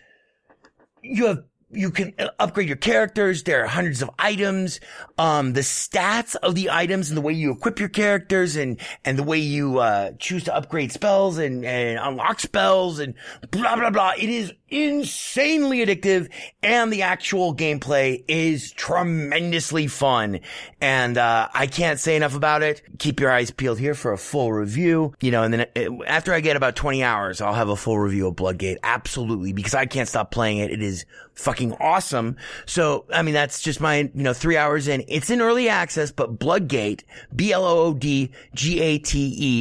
you 1.02 1.28
have, 1.28 1.44
you 1.69 1.91
can 1.91 2.13
upgrade 2.39 2.67
your 2.67 2.77
characters. 2.77 3.43
There 3.43 3.63
are 3.63 3.67
hundreds 3.67 4.01
of 4.01 4.10
items. 4.17 4.80
Um, 5.17 5.53
the 5.53 5.62
stats 5.62 6.36
of 6.36 6.56
the 6.56 6.69
items 6.69 7.10
and 7.10 7.17
the 7.17 7.21
way 7.21 7.34
you 7.34 7.51
equip 7.51 7.80
your 7.80 7.89
characters 7.89 8.56
and, 8.56 8.80
and 9.03 9.17
the 9.17 9.23
way 9.23 9.39
you, 9.39 9.80
uh, 9.80 10.12
choose 10.17 10.45
to 10.45 10.56
upgrade 10.56 10.93
spells 10.93 11.38
and, 11.38 11.65
and 11.65 11.99
unlock 11.99 12.39
spells 12.39 12.99
and 12.99 13.15
blah, 13.51 13.75
blah, 13.75 13.89
blah. 13.89 14.13
It 14.17 14.30
is 14.30 14.53
insanely 14.69 15.86
addictive 15.86 16.30
and 16.63 16.91
the 16.91 17.01
actual 17.01 17.53
gameplay 17.53 18.23
is 18.30 18.71
tremendously 18.71 19.88
fun. 19.88 20.39
And, 20.80 21.17
uh, 21.17 21.49
I 21.53 21.67
can't 21.67 21.99
say 21.99 22.15
enough 22.15 22.36
about 22.36 22.63
it. 22.63 22.82
Keep 22.97 23.19
your 23.19 23.32
eyes 23.32 23.51
peeled 23.51 23.80
here 23.80 23.93
for 23.93 24.13
a 24.13 24.17
full 24.17 24.53
review, 24.53 25.13
you 25.19 25.32
know, 25.32 25.43
and 25.43 25.53
then 25.53 25.65
uh, 25.75 26.03
after 26.06 26.34
I 26.34 26.39
get 26.39 26.56
about 26.56 26.77
20 26.77 27.03
hours, 27.03 27.41
I'll 27.41 27.53
have 27.53 27.69
a 27.69 27.75
full 27.75 27.99
review 27.99 28.27
of 28.27 28.36
Bloodgate. 28.38 28.77
Absolutely. 28.84 29.51
Because 29.51 29.73
I 29.73 29.86
can't 29.86 30.08
stop 30.08 30.32
playing 30.32 30.60
it. 30.60 30.71
It 30.71 30.82
is 30.82 31.06
fucking 31.38 31.73
awesome. 31.80 32.36
So, 32.65 33.06
I 33.13 33.21
mean, 33.21 33.34
that's 33.34 33.62
just 33.62 33.80
my, 33.80 33.97
you 33.97 34.23
know, 34.23 34.34
three 34.34 34.58
hours 34.58 34.88
in. 34.88 35.06
It's 35.08 35.30
in 35.30 35.39
early 35.41 35.69
access, 35.69 36.12
but 36.12 36.39
Bloodgate, 36.39 37.04
B-L-O-O-D-G-A-T-E 37.36 38.38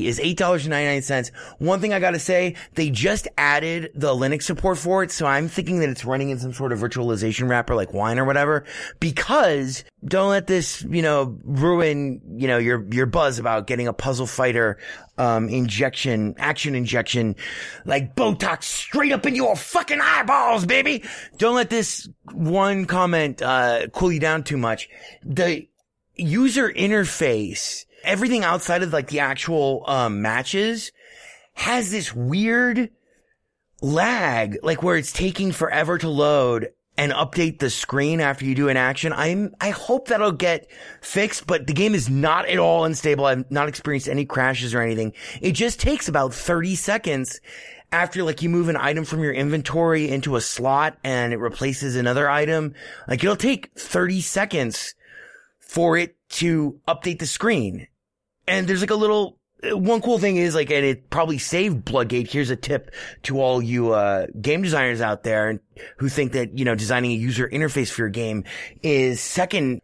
is 0.07 0.19
$8.99. 0.19 1.31
One 1.59 1.81
thing 1.81 1.93
I 1.93 2.01
gotta 2.01 2.19
say, 2.19 2.55
they 2.75 2.91
just 2.91 3.29
added 3.37 3.93
the 3.95 4.15
Linux 4.15 4.43
support 4.43 4.79
for 4.79 5.03
it. 5.03 5.11
So 5.11 5.27
I'm 5.27 5.49
thinking 5.49 5.81
that 5.81 5.91
it's 5.91 6.05
running 6.05 6.31
in 6.31 6.39
some 6.39 6.53
sort 6.53 6.73
of 6.73 6.79
virtualization 6.79 7.49
wrapper 7.49 7.75
like 7.75 7.93
Wine 7.93 8.19
or 8.19 8.25
whatever, 8.25 8.65
because 8.99 9.85
don't 10.05 10.31
let 10.31 10.47
this, 10.47 10.83
you 10.83 11.03
know, 11.03 11.39
ruin, 11.45 12.21
you 12.37 12.49
know, 12.49 12.59
your, 12.59 12.87
your 12.93 13.07
buzz 13.07 13.39
about 13.39 13.67
getting 13.67 13.89
a 13.89 13.93
puzzle 13.93 14.27
fighter, 14.27 14.79
um, 15.19 15.49
injection, 15.49 16.35
action 16.39 16.75
injection, 16.75 17.37
like 17.85 18.15
Botox 18.15 18.65
straight 18.65 19.13
up 19.13 19.27
into 19.27 19.37
your 19.37 19.57
fucking 19.57 20.01
eyeballs, 20.01 20.67
baby. 20.67 21.05
Don't 21.39 21.55
let 21.55 21.71
this 21.71 22.09
one 22.33 22.87
comment, 22.87 23.43
uh, 23.43 23.87
cool 23.89 24.13
you 24.13 24.21
down 24.21 24.45
too 24.45 24.57
much. 24.57 24.89
The 25.25 25.69
user 26.15 26.71
interface, 26.71 27.85
everything 28.05 28.45
outside 28.45 28.83
of 28.83 28.93
like 28.93 29.09
the 29.09 29.21
actual, 29.21 29.85
um, 29.87 30.23
matches 30.23 30.93
has 31.55 31.91
this 31.91 32.15
weird 32.15 32.91
lag, 33.81 34.59
like 34.63 34.83
where 34.83 34.97
it's 34.97 35.13
taking 35.13 35.53
forever 35.53 35.99
to 35.99 36.09
load 36.09 36.71
and 36.97 37.13
update 37.13 37.59
the 37.59 37.71
screen 37.71 38.21
after 38.21 38.45
you 38.45 38.55
do 38.55 38.69
an 38.69 38.77
action. 38.77 39.13
I'm, 39.13 39.55
I 39.61 39.71
hope 39.71 40.09
that'll 40.09 40.33
get 40.33 40.71
fixed, 41.01 41.47
but 41.47 41.67
the 41.67 41.73
game 41.73 41.95
is 41.95 42.09
not 42.09 42.49
at 42.49 42.59
all 42.59 42.85
unstable. 42.85 43.27
I've 43.27 43.51
not 43.51 43.69
experienced 43.69 44.09
any 44.09 44.25
crashes 44.25 44.75
or 44.75 44.81
anything. 44.81 45.13
It 45.41 45.53
just 45.53 45.81
takes 45.81 46.09
about 46.09 46.33
30 46.33 46.75
seconds 46.75 47.41
after 47.93 48.23
like 48.23 48.43
you 48.43 48.49
move 48.49 48.69
an 48.69 48.77
item 48.77 49.05
from 49.05 49.23
your 49.23 49.33
inventory 49.33 50.09
into 50.09 50.37
a 50.37 50.41
slot 50.41 50.99
and 51.05 51.33
it 51.33 51.39
replaces 51.39 51.97
another 51.97 52.29
item. 52.29 52.75
Like 53.07 53.23
it'll 53.23 53.37
take 53.37 53.71
30 53.79 54.21
seconds 54.21 54.95
for 55.59 55.97
it 55.97 56.17
to 56.31 56.81
update 56.89 57.19
the 57.19 57.27
screen. 57.27 57.89
And 58.49 58.67
there's 58.67 58.81
like 58.81 58.91
a 58.91 58.97
little 58.97 59.39
one 59.73 60.01
cool 60.01 60.19
thing 60.19 60.37
is 60.37 60.55
like, 60.55 60.71
and 60.71 60.85
it 60.85 61.11
probably 61.11 61.39
saved 61.39 61.85
Bloodgate. 61.85 62.31
Here's 62.31 62.51
a 62.51 62.57
tip 62.57 62.91
to 63.25 63.41
all 63.41 63.63
you, 63.63 63.93
uh, 63.93 64.27
game 64.41 64.63
designers 64.63 65.01
out 65.01 65.23
there 65.23 65.61
who 65.99 66.09
think 66.09 66.33
that, 66.33 66.59
you 66.59 66.65
know, 66.65 66.75
designing 66.75 67.13
a 67.13 67.15
user 67.15 67.49
interface 67.49 67.91
for 67.91 68.03
your 68.03 68.09
game 68.09 68.45
is 68.83 69.21
second, 69.21 69.81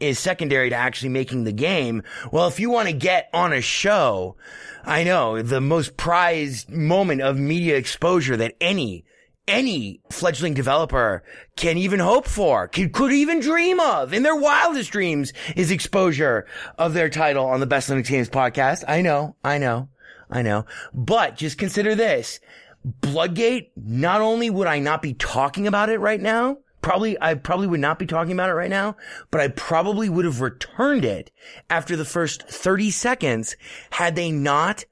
is 0.00 0.18
secondary 0.18 0.70
to 0.70 0.76
actually 0.76 1.08
making 1.08 1.44
the 1.44 1.52
game. 1.52 2.02
Well, 2.30 2.48
if 2.48 2.60
you 2.60 2.70
want 2.70 2.88
to 2.88 2.94
get 2.94 3.28
on 3.32 3.52
a 3.52 3.60
show, 3.60 4.36
I 4.84 5.04
know 5.04 5.42
the 5.42 5.60
most 5.60 5.96
prized 5.96 6.70
moment 6.70 7.22
of 7.22 7.38
media 7.38 7.76
exposure 7.76 8.36
that 8.36 8.56
any 8.60 9.04
any 9.48 10.00
fledgling 10.10 10.54
developer 10.54 11.22
can 11.56 11.78
even 11.78 12.00
hope 12.00 12.26
for, 12.26 12.68
could, 12.68 12.92
could 12.92 13.12
even 13.12 13.40
dream 13.40 13.78
of 13.80 14.12
in 14.12 14.22
their 14.22 14.36
wildest 14.36 14.90
dreams 14.90 15.32
is 15.54 15.70
exposure 15.70 16.46
of 16.78 16.94
their 16.94 17.08
title 17.08 17.46
on 17.46 17.60
the 17.60 17.66
Best 17.66 17.88
Linux 17.88 18.08
Games 18.08 18.28
podcast. 18.28 18.84
I 18.88 19.02
know, 19.02 19.36
I 19.44 19.58
know, 19.58 19.88
I 20.30 20.42
know. 20.42 20.66
But 20.92 21.36
just 21.36 21.58
consider 21.58 21.94
this. 21.94 22.40
Bloodgate, 22.84 23.72
not 23.76 24.20
only 24.20 24.50
would 24.50 24.68
I 24.68 24.78
not 24.78 25.02
be 25.02 25.14
talking 25.14 25.66
about 25.66 25.88
it 25.88 25.98
right 25.98 26.20
now, 26.20 26.58
probably, 26.82 27.20
I 27.20 27.34
probably 27.34 27.66
would 27.66 27.80
not 27.80 27.98
be 27.98 28.06
talking 28.06 28.32
about 28.32 28.50
it 28.50 28.54
right 28.54 28.70
now, 28.70 28.96
but 29.30 29.40
I 29.40 29.48
probably 29.48 30.08
would 30.08 30.24
have 30.24 30.40
returned 30.40 31.04
it 31.04 31.30
after 31.68 31.96
the 31.96 32.04
first 32.04 32.42
30 32.48 32.90
seconds 32.90 33.56
had 33.90 34.14
they 34.14 34.30
not 34.30 34.84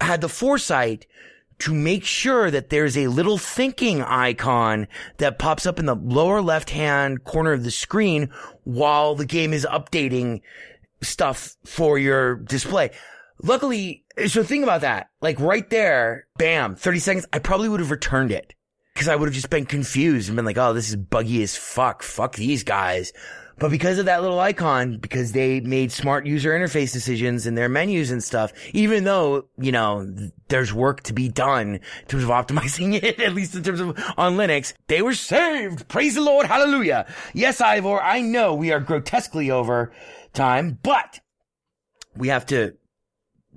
had 0.00 0.20
the 0.20 0.28
foresight 0.28 1.06
to 1.62 1.72
make 1.72 2.04
sure 2.04 2.50
that 2.50 2.70
there's 2.70 2.98
a 2.98 3.06
little 3.06 3.38
thinking 3.38 4.02
icon 4.02 4.88
that 5.18 5.38
pops 5.38 5.64
up 5.64 5.78
in 5.78 5.86
the 5.86 5.94
lower 5.94 6.42
left 6.42 6.70
hand 6.70 7.22
corner 7.22 7.52
of 7.52 7.62
the 7.62 7.70
screen 7.70 8.30
while 8.64 9.14
the 9.14 9.24
game 9.24 9.52
is 9.52 9.64
updating 9.70 10.40
stuff 11.02 11.56
for 11.64 11.98
your 11.98 12.34
display. 12.34 12.90
Luckily, 13.44 14.04
so 14.26 14.42
think 14.42 14.64
about 14.64 14.80
that. 14.80 15.10
Like 15.20 15.38
right 15.38 15.68
there, 15.70 16.26
bam, 16.36 16.74
30 16.74 16.98
seconds, 16.98 17.26
I 17.32 17.38
probably 17.38 17.68
would 17.68 17.80
have 17.80 17.92
returned 17.92 18.32
it. 18.32 18.54
Cause 18.96 19.08
I 19.08 19.16
would 19.16 19.26
have 19.26 19.34
just 19.34 19.48
been 19.48 19.64
confused 19.64 20.28
and 20.28 20.36
been 20.36 20.44
like, 20.44 20.58
oh, 20.58 20.74
this 20.74 20.90
is 20.90 20.96
buggy 20.96 21.42
as 21.42 21.56
fuck. 21.56 22.02
Fuck 22.02 22.34
these 22.34 22.62
guys. 22.62 23.12
But 23.62 23.70
because 23.70 24.00
of 24.00 24.06
that 24.06 24.22
little 24.22 24.40
icon, 24.40 24.96
because 24.96 25.30
they 25.30 25.60
made 25.60 25.92
smart 25.92 26.26
user 26.26 26.50
interface 26.50 26.92
decisions 26.92 27.46
in 27.46 27.54
their 27.54 27.68
menus 27.68 28.10
and 28.10 28.20
stuff, 28.20 28.52
even 28.72 29.04
though, 29.04 29.46
you 29.56 29.70
know, 29.70 30.12
there's 30.48 30.74
work 30.74 31.04
to 31.04 31.12
be 31.12 31.28
done 31.28 31.76
in 31.76 32.08
terms 32.08 32.24
of 32.24 32.30
optimizing 32.30 32.92
it, 33.04 33.20
at 33.20 33.36
least 33.36 33.54
in 33.54 33.62
terms 33.62 33.78
of 33.78 33.90
on 34.16 34.36
Linux, 34.36 34.74
they 34.88 35.00
were 35.00 35.14
saved. 35.14 35.86
Praise 35.86 36.16
the 36.16 36.22
Lord. 36.22 36.46
Hallelujah. 36.46 37.06
Yes, 37.34 37.60
Ivor, 37.60 38.02
I 38.02 38.20
know 38.20 38.52
we 38.52 38.72
are 38.72 38.80
grotesquely 38.80 39.52
over 39.52 39.92
time, 40.32 40.80
but 40.82 41.20
we 42.16 42.26
have 42.26 42.46
to 42.46 42.74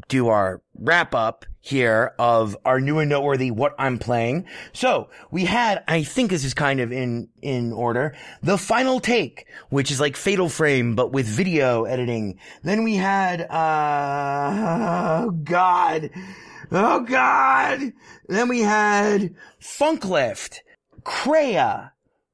do 0.08 0.28
our 0.28 0.62
wrap 0.80 1.16
up 1.16 1.46
here 1.62 2.14
of 2.20 2.56
our 2.64 2.80
new 2.80 3.00
and 3.00 3.10
noteworthy 3.10 3.50
what 3.50 3.74
I'm 3.80 3.98
playing. 3.98 4.46
So 4.72 5.10
we 5.32 5.46
had, 5.46 5.84
I 5.88 6.04
think 6.04 6.30
this 6.30 6.46
is 6.46 6.54
kind 6.54 6.80
of 6.80 6.92
in, 6.92 7.30
in 7.42 7.74
order, 7.74 8.16
the 8.44 8.58
final 8.58 9.00
take, 9.00 9.48
which 9.70 9.90
is 9.90 10.00
like 10.00 10.16
Fatal 10.16 10.48
Frame, 10.48 10.96
but 10.96 11.12
with 11.12 11.26
video 11.26 11.86
editing. 11.86 12.40
Then 12.64 12.84
we 12.84 12.96
had, 12.96 13.42
uh, 13.42 15.24
oh 15.24 15.32
God. 15.32 16.12
Oh 16.72 17.00
God. 17.02 17.94
Then 18.28 18.48
we 18.48 18.62
had 18.62 19.34
Funklift, 19.60 20.60
Crea, 21.04 21.90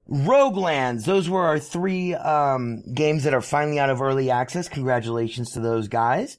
Roguelands. 0.09 1.05
Those 1.05 1.29
were 1.29 1.45
our 1.45 1.59
three, 1.59 2.13
um, 2.15 2.83
games 2.93 3.23
that 3.23 3.33
are 3.33 3.41
finally 3.41 3.79
out 3.79 3.89
of 3.89 4.01
early 4.01 4.29
access. 4.29 4.67
Congratulations 4.67 5.51
to 5.51 5.61
those 5.61 5.87
guys. 5.87 6.37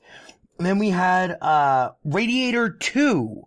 Then 0.59 0.79
we 0.79 0.91
had 0.91 1.39
uh, 1.41 1.91
Radiator 2.05 2.71
2 2.71 3.47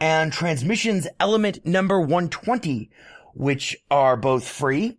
and 0.00 0.32
Transmissions 0.32 1.06
Element 1.20 1.64
number 1.64 2.00
120, 2.00 2.90
which 3.34 3.76
are 3.90 4.16
both 4.16 4.46
free. 4.48 4.98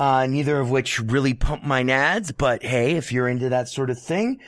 uh, 0.00 0.26
neither 0.26 0.58
of 0.58 0.70
which 0.70 0.98
really 0.98 1.34
pump 1.34 1.62
my 1.62 1.82
nads, 1.84 2.32
but 2.36 2.62
hey, 2.62 2.96
if 2.96 3.12
you're 3.12 3.28
into 3.28 3.50
that 3.50 3.68
sort 3.68 3.90
of 3.90 4.00
thing, 4.00 4.40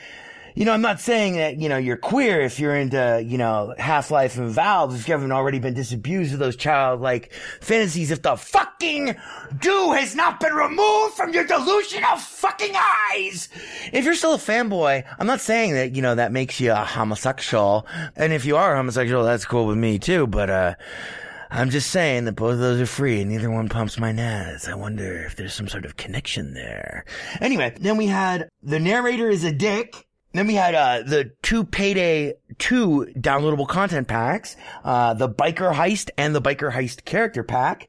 you 0.55 0.65
know, 0.65 0.73
I'm 0.73 0.83
not 0.83 1.01
saying 1.01 1.37
that, 1.37 1.59
you 1.59 1.69
know, 1.69 1.77
you're 1.77 1.97
queer 1.97 2.41
if 2.41 2.59
you're 2.61 2.75
into, 2.75 3.25
you 3.27 3.39
know, 3.39 3.75
Half-Life 3.79 4.37
and 4.37 4.51
Valve, 4.51 4.95
if 4.95 5.09
you 5.09 5.13
haven't 5.13 5.33
already 5.33 5.59
been 5.59 5.75
disabused 5.75 6.33
of 6.33 6.39
those 6.39 6.57
childlike 6.57 7.33
fantasies, 7.61 8.11
if 8.11 8.23
the 8.23 8.37
fucking 8.37 9.17
dew 9.59 9.93
has 9.93 10.15
not 10.15 10.41
been 10.41 10.53
removed 10.53 11.15
from 11.15 11.33
your 11.33 11.45
delusional 11.45 12.17
fucking 12.17 12.75
eyes. 12.77 13.49
If 13.93 14.05
you're 14.05 14.15
still 14.15 14.35
a 14.35 14.39
fanboy, 14.39 15.05
I'm 15.19 15.27
not 15.27 15.41
saying 15.41 15.75
that, 15.75 15.95
you 15.95 16.03
know, 16.03 16.15
that 16.15 16.33
makes 16.33 16.61
you 16.61 16.73
a 16.73 16.77
homosexual. 16.77 17.87
And 18.17 18.33
if 18.33 18.45
you 18.45 18.57
are 18.57 18.77
homosexual, 18.77 19.25
that's 19.25 19.45
cool 19.45 19.67
with 19.67 19.79
me 19.79 19.99
too, 19.99 20.27
but, 20.27 20.51
uh, 20.51 20.75
I'm 21.55 21.69
just 21.69 21.91
saying 21.91 22.25
that 22.25 22.33
both 22.33 22.55
of 22.55 22.61
those 22.61 22.81
are 22.81 22.87
free 22.87 23.21
and 23.21 23.31
neither 23.31 23.51
one 23.51 23.69
pumps 23.69 23.99
my 23.99 24.11
nads. 24.11 24.67
I 24.71 24.75
wonder 24.75 25.23
if 25.25 25.37
there's 25.37 25.53
some 25.53 25.69
sort 25.69 25.85
of 25.85 25.99
connection 25.99 26.55
there. 26.55 27.05
Anyway, 27.43 27.75
then 27.79 27.99
we 27.99 28.07
had 28.07 28.49
the 28.63 28.81
narrator 28.81 29.29
is 29.29 29.45
a 29.45 29.53
dick. 29.53 30.07
Then 30.33 30.47
we 30.47 30.55
had 30.55 30.75
uh, 30.75 31.03
the 31.03 31.33
two 31.43 31.65
Payday 31.65 32.35
2 32.59 33.15
downloadable 33.19 33.69
content 33.69 34.09
packs, 34.09 34.57
uh, 34.85 35.15
the 35.15 35.29
Biker 35.29 35.75
Heist 35.75 36.11
and 36.17 36.35
the 36.35 36.41
Biker 36.41 36.73
Heist 36.73 37.05
character 37.05 37.43
pack. 37.43 37.89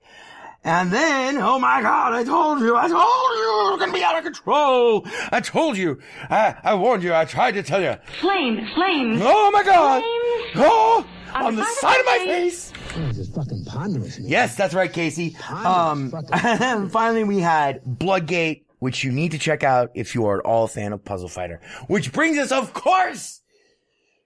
And 0.65 0.91
then, 0.91 1.37
oh 1.37 1.59
my 1.59 1.81
god, 1.81 2.13
I 2.13 2.23
told 2.23 2.61
you, 2.61 2.75
I 2.75 2.87
told 2.87 2.93
you, 2.95 3.73
it's 3.73 3.79
gonna 3.81 3.91
be 3.93 4.03
out 4.03 4.17
of 4.17 4.23
control. 4.23 5.05
I 5.31 5.41
told 5.41 5.77
you, 5.77 5.99
I, 6.29 6.55
I 6.63 6.75
warned 6.75 7.03
you, 7.03 7.13
I 7.13 7.25
tried 7.25 7.53
to 7.55 7.63
tell 7.63 7.81
you. 7.81 7.95
Flames, 8.21 8.69
flames. 8.73 9.21
Oh 9.21 9.51
my 9.51 9.63
god! 9.63 10.01
Flames. 10.01 10.65
Oh, 10.67 11.05
On 11.33 11.45
on 11.47 11.55
the 11.55 11.63
the 11.63 11.67
side 11.67 11.99
of 11.99 12.05
my 12.05 12.17
my 12.17 12.25
face! 12.25 12.71
This 12.95 13.17
is 13.17 13.29
fucking 13.35 13.65
ponderous, 13.65 14.19
man. 14.19 14.29
Yes, 14.29 14.55
that's 14.55 14.73
right, 14.73 14.91
Casey. 14.91 15.35
Um, 15.49 16.13
and 16.31 16.89
finally 16.89 17.25
we 17.25 17.39
had 17.39 17.83
Bloodgate, 17.83 18.62
which 18.83 19.01
you 19.01 19.13
need 19.13 19.31
to 19.31 19.37
check 19.37 19.63
out 19.63 19.91
if 19.95 20.13
you 20.13 20.25
are 20.25 20.39
at 20.39 20.45
all 20.45 20.65
a 20.65 20.67
fan 20.67 20.91
of 20.91 21.05
Puzzle 21.05 21.29
Fighter. 21.29 21.61
Which 21.87 22.11
brings 22.11 22.37
us, 22.37 22.51
of 22.51 22.73
course, 22.73 23.39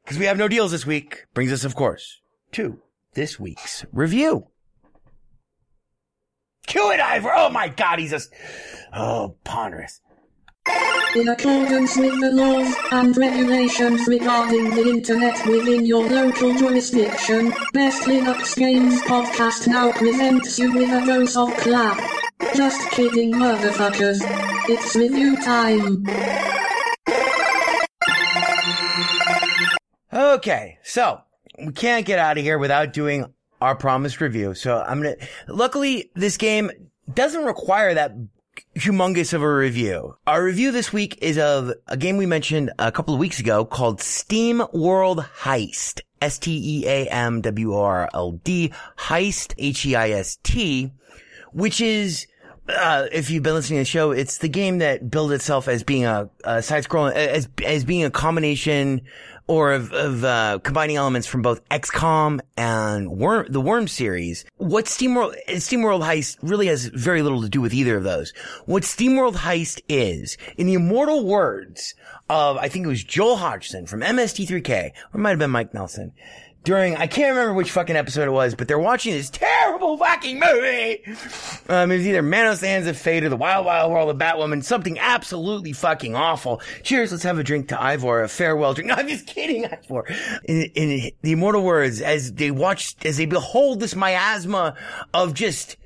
because 0.04 0.18
we 0.18 0.26
have 0.26 0.40
no 0.40 0.48
deals 0.48 0.72
this 0.72 0.84
week, 0.84 1.28
brings 1.36 1.54
us, 1.54 1.64
of 1.64 1.76
course, 1.76 2.22
to 2.54 2.82
this 3.14 3.40
week's 3.40 3.86
review. 3.94 4.48
Cue 6.66 6.92
it, 6.92 7.00
Ivor! 7.00 7.32
Oh 7.36 7.52
my 7.52 7.68
god, 7.70 8.00
he's 8.00 8.10
just, 8.10 8.34
oh, 8.96 9.36
ponderous. 9.44 10.02
In 11.16 11.28
accordance 11.28 11.96
with 11.96 12.20
the 12.20 12.32
laws 12.32 12.76
and 12.92 13.16
regulations 13.16 14.08
regarding 14.08 14.72
the 14.72 14.90
internet 14.90 15.46
within 15.46 15.86
your 15.86 16.10
local 16.10 16.58
jurisdiction, 16.58 17.54
Best 17.74 18.08
Linux 18.08 18.56
Games 18.56 19.00
Podcast 19.04 19.68
now 19.68 19.92
presents 19.92 20.58
you 20.58 20.74
with 20.74 20.90
a 20.92 21.06
dose 21.06 21.38
of 21.38 21.56
clap. 21.58 22.27
Just 22.58 22.90
kidding, 22.90 23.34
motherfuckers. 23.34 24.18
It's 24.68 24.96
review 24.96 25.36
time. 25.36 26.04
Okay, 30.12 30.80
so 30.82 31.22
we 31.60 31.72
can't 31.72 32.04
get 32.04 32.18
out 32.18 32.40
of 32.40 32.44
here 32.44 32.58
without 32.58 32.94
doing 32.94 33.32
our 33.62 33.76
promised 33.76 34.22
review. 34.22 34.56
So 34.56 34.82
I'm 34.82 35.04
gonna. 35.04 35.18
Luckily, 35.48 36.10
this 36.16 36.38
game 36.38 36.72
doesn't 37.14 37.46
require 37.46 37.94
that 37.94 38.14
humongous 38.76 39.34
of 39.34 39.44
a 39.44 39.56
review. 39.56 40.18
Our 40.26 40.44
review 40.44 40.72
this 40.72 40.92
week 40.92 41.20
is 41.22 41.38
of 41.38 41.74
a 41.86 41.96
game 41.96 42.18
we 42.18 42.26
mentioned 42.26 42.72
a 42.80 42.92
couple 42.92 43.14
of 43.14 43.20
weeks 43.20 43.40
ago 43.40 43.66
called 43.66 44.02
Steam 44.02 44.64
World 44.74 45.20
Heist. 45.42 46.02
S 46.24 46.40
T 46.40 46.82
E 46.82 46.88
A 46.88 47.08
M 47.10 47.42
W 47.42 47.76
O 47.76 47.84
R 47.84 48.10
L 48.16 48.32
D 48.32 48.74
Heist 48.98 49.54
H 49.60 49.86
E 49.86 49.96
I 49.96 50.10
S 50.10 50.40
T, 50.42 50.92
which 51.54 51.80
is 51.80 52.26
uh, 52.70 53.08
if 53.12 53.30
you've 53.30 53.44
been 53.44 53.54
listening 53.54 53.78
to 53.78 53.82
the 53.82 53.86
show, 53.86 54.12
it's 54.12 54.40
the 54.40 54.50
game 54.50 54.80
that 54.80 55.10
billed 55.10 55.32
itself 55.32 55.68
as 55.68 55.84
being 55.84 56.06
a, 56.06 56.30
a 56.44 56.62
side-scrolling, 56.62 57.14
as 57.14 57.48
as 57.66 57.84
being 57.84 58.04
a 58.04 58.12
combination 58.12 59.02
or 59.48 59.72
of, 59.72 59.94
of 59.94 60.26
uh, 60.26 60.60
combining 60.62 60.98
elements 60.98 61.26
from 61.26 61.42
both 61.42 61.68
XCOM 61.70 62.42
and 62.58 63.10
Worm, 63.10 63.48
the 63.50 63.62
Worm 63.62 63.88
series. 63.88 64.46
What 64.58 64.86
SteamWorld 64.86 65.36
SteamWorld 65.48 66.04
Heist 66.04 66.38
really 66.42 66.68
has 66.68 66.86
very 66.86 67.22
little 67.22 67.42
to 67.42 67.50
do 67.50 67.62
with 67.62 67.74
either 67.74 67.96
of 67.96 68.04
those. 68.04 68.34
What 68.66 68.84
SteamWorld 68.84 69.36
Heist 69.36 69.82
is, 69.88 70.38
in 70.58 70.68
the 70.68 70.74
immortal 70.74 71.26
words 71.26 71.96
of 72.30 72.58
I 72.58 72.68
think 72.68 72.86
it 72.86 72.90
was 72.90 73.04
Joel 73.04 73.38
Hodgson 73.38 73.88
from 73.88 74.02
MST3K, 74.02 74.92
or 74.92 74.92
it 75.14 75.18
might 75.18 75.30
have 75.30 75.40
been 75.40 75.52
Mike 75.52 75.74
Nelson 75.74 76.12
during 76.68 76.98
I 76.98 77.08
can't 77.08 77.30
remember 77.34 77.54
which 77.54 77.72
fucking 77.72 77.96
episode 77.96 78.28
it 78.28 78.32
was, 78.32 78.54
but 78.54 78.68
they're 78.68 78.78
watching 78.78 79.14
this 79.14 79.30
terrible 79.30 79.98
fucking 79.98 80.38
movie. 80.38 81.02
Um, 81.70 81.90
it 81.92 81.98
was 81.98 82.06
either 82.06 82.22
Manos 82.22 82.60
the 82.60 82.68
Hands 82.68 82.86
of 82.88 82.98
Fate 82.98 83.24
or 83.24 83.30
The 83.30 83.38
Wild 83.38 83.66
Wild 83.66 83.90
World 83.90 84.10
of 84.10 84.18
Batwoman, 84.18 84.62
something 84.62 85.00
absolutely 85.00 85.72
fucking 85.72 86.14
awful. 86.14 86.60
Cheers, 86.84 87.14
let's 87.14 87.24
have 87.24 87.40
a 87.40 87.44
drink 87.44 87.70
to 87.70 87.82
Ivor, 87.82 88.22
a 88.22 88.28
farewell 88.28 88.74
drink. 88.74 88.88
No, 88.88 88.96
I'm 88.96 89.08
just 89.08 89.28
kidding, 89.28 89.66
Ivor. 89.66 90.06
In, 90.46 90.64
in 90.76 91.12
the 91.22 91.32
immortal 91.32 91.64
words, 91.64 92.02
as 92.02 92.34
they 92.34 92.52
watch, 92.52 92.96
as 93.06 93.16
they 93.18 93.26
behold 93.26 93.80
this 93.80 93.96
miasma 93.96 94.76
of 95.14 95.34
just 95.34 95.78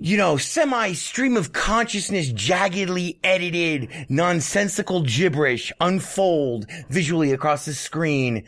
you 0.00 0.16
know, 0.16 0.36
semi 0.36 0.92
stream 0.92 1.36
of 1.36 1.52
consciousness, 1.52 2.32
jaggedly 2.32 3.18
edited, 3.24 3.90
nonsensical 4.08 5.02
gibberish 5.02 5.72
unfold 5.80 6.66
visually 6.88 7.32
across 7.32 7.64
the 7.64 7.74
screen. 7.74 8.44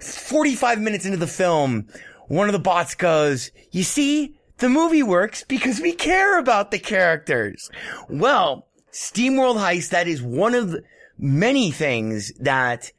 45 0.00 0.80
minutes 0.80 1.04
into 1.04 1.16
the 1.16 1.26
film, 1.26 1.88
one 2.28 2.48
of 2.48 2.52
the 2.52 2.58
bots 2.58 2.94
goes, 2.94 3.50
you 3.72 3.82
see, 3.82 4.36
the 4.58 4.68
movie 4.68 5.02
works 5.02 5.44
because 5.48 5.80
we 5.80 5.92
care 5.92 6.38
about 6.38 6.70
the 6.70 6.78
characters. 6.78 7.68
Well, 8.08 8.68
SteamWorld 8.92 9.56
Heist, 9.56 9.90
that 9.90 10.06
is 10.06 10.22
one 10.22 10.54
of 10.54 10.76
many 11.18 11.72
things 11.72 12.32
that 12.38 12.92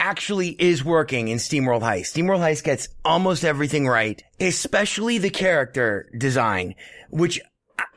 actually 0.00 0.48
is 0.48 0.84
working 0.84 1.28
in 1.28 1.38
SteamWorld 1.38 1.82
Heist. 1.82 2.14
SteamWorld 2.14 2.40
Heist 2.40 2.64
gets 2.64 2.88
almost 3.04 3.44
everything 3.44 3.86
right, 3.86 4.22
especially 4.40 5.18
the 5.18 5.30
character 5.30 6.08
design, 6.16 6.74
which 7.10 7.40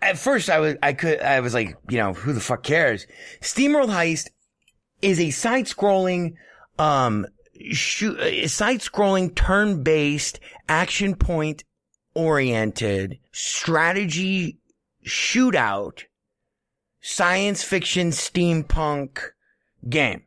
at 0.02 0.18
first 0.18 0.50
I 0.50 0.60
was, 0.60 0.76
I 0.82 0.94
could, 0.94 1.22
I 1.22 1.40
was 1.40 1.54
like, 1.54 1.78
you 1.90 1.98
know, 1.98 2.14
who 2.14 2.34
the 2.34 2.40
fuck 2.40 2.64
cares? 2.64 3.06
SteamWorld 3.42 3.90
Heist 3.90 4.30
is 5.02 5.20
a 5.20 5.30
side-scrolling, 5.30 6.36
um, 6.80 7.28
shoot, 7.72 8.50
side-scrolling 8.50 9.36
turn-based 9.36 10.40
action 10.68 11.16
point 11.16 11.64
oriented 12.14 13.20
strategy 13.32 14.60
shootout 15.06 16.04
science 17.02 17.64
fiction 17.64 18.10
steampunk 18.12 19.20
game 19.88 20.24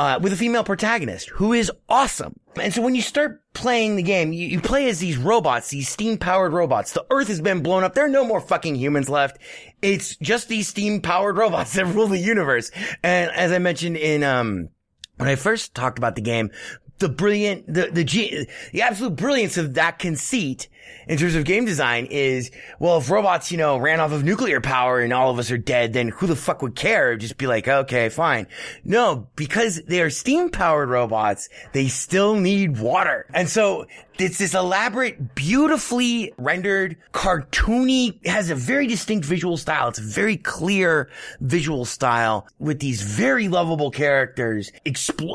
uh, 0.00 0.18
with 0.18 0.32
a 0.32 0.36
female 0.36 0.64
protagonist 0.64 1.28
who 1.28 1.52
is 1.52 1.70
awesome. 1.86 2.34
And 2.58 2.72
so 2.72 2.80
when 2.80 2.94
you 2.94 3.02
start 3.02 3.42
playing 3.52 3.96
the 3.96 4.02
game, 4.02 4.32
you, 4.32 4.46
you 4.46 4.58
play 4.58 4.88
as 4.88 4.98
these 4.98 5.18
robots, 5.18 5.68
these 5.68 5.90
steam 5.90 6.16
powered 6.16 6.54
robots. 6.54 6.92
The 6.92 7.04
earth 7.10 7.28
has 7.28 7.42
been 7.42 7.62
blown 7.62 7.84
up. 7.84 7.92
There 7.92 8.06
are 8.06 8.08
no 8.08 8.24
more 8.24 8.40
fucking 8.40 8.76
humans 8.76 9.10
left. 9.10 9.36
It's 9.82 10.16
just 10.16 10.48
these 10.48 10.68
steam 10.68 11.02
powered 11.02 11.36
robots 11.44 11.74
that 11.74 11.84
rule 11.84 12.06
the 12.06 12.16
universe. 12.16 12.70
And 13.02 13.30
as 13.32 13.52
I 13.52 13.58
mentioned 13.58 13.98
in, 13.98 14.24
um, 14.24 14.70
when 15.18 15.28
I 15.28 15.36
first 15.36 15.74
talked 15.74 15.98
about 15.98 16.14
the 16.14 16.22
game, 16.22 16.50
the 16.98 17.10
brilliant, 17.10 17.66
the, 17.66 17.90
the, 17.92 18.46
the 18.72 18.80
absolute 18.80 19.16
brilliance 19.16 19.58
of 19.58 19.74
that 19.74 19.98
conceit 19.98 20.70
in 21.08 21.18
terms 21.18 21.34
of 21.34 21.44
game 21.44 21.64
design 21.64 22.06
is, 22.06 22.50
well, 22.78 22.98
if 22.98 23.10
robots, 23.10 23.50
you 23.50 23.58
know, 23.58 23.76
ran 23.76 24.00
off 24.00 24.12
of 24.12 24.24
nuclear 24.24 24.60
power 24.60 25.00
and 25.00 25.12
all 25.12 25.30
of 25.30 25.38
us 25.38 25.50
are 25.50 25.58
dead, 25.58 25.92
then 25.92 26.08
who 26.08 26.26
the 26.26 26.36
fuck 26.36 26.62
would 26.62 26.76
care? 26.76 27.16
Just 27.16 27.36
be 27.36 27.46
like, 27.46 27.68
okay, 27.68 28.08
fine. 28.08 28.46
No, 28.84 29.28
because 29.36 29.82
they 29.82 30.02
are 30.02 30.10
steam 30.10 30.50
powered 30.50 30.88
robots, 30.88 31.48
they 31.72 31.88
still 31.88 32.34
need 32.34 32.78
water. 32.78 33.26
And 33.34 33.48
so 33.48 33.86
it's 34.18 34.38
this 34.38 34.54
elaborate, 34.54 35.34
beautifully 35.34 36.34
rendered, 36.36 36.96
cartoony, 37.12 38.24
has 38.26 38.50
a 38.50 38.54
very 38.54 38.86
distinct 38.86 39.24
visual 39.26 39.56
style. 39.56 39.88
It's 39.88 39.98
a 39.98 40.02
very 40.02 40.36
clear 40.36 41.08
visual 41.40 41.84
style 41.86 42.46
with 42.58 42.80
these 42.80 43.00
very 43.00 43.48
lovable 43.48 43.90
characters, 43.90 44.70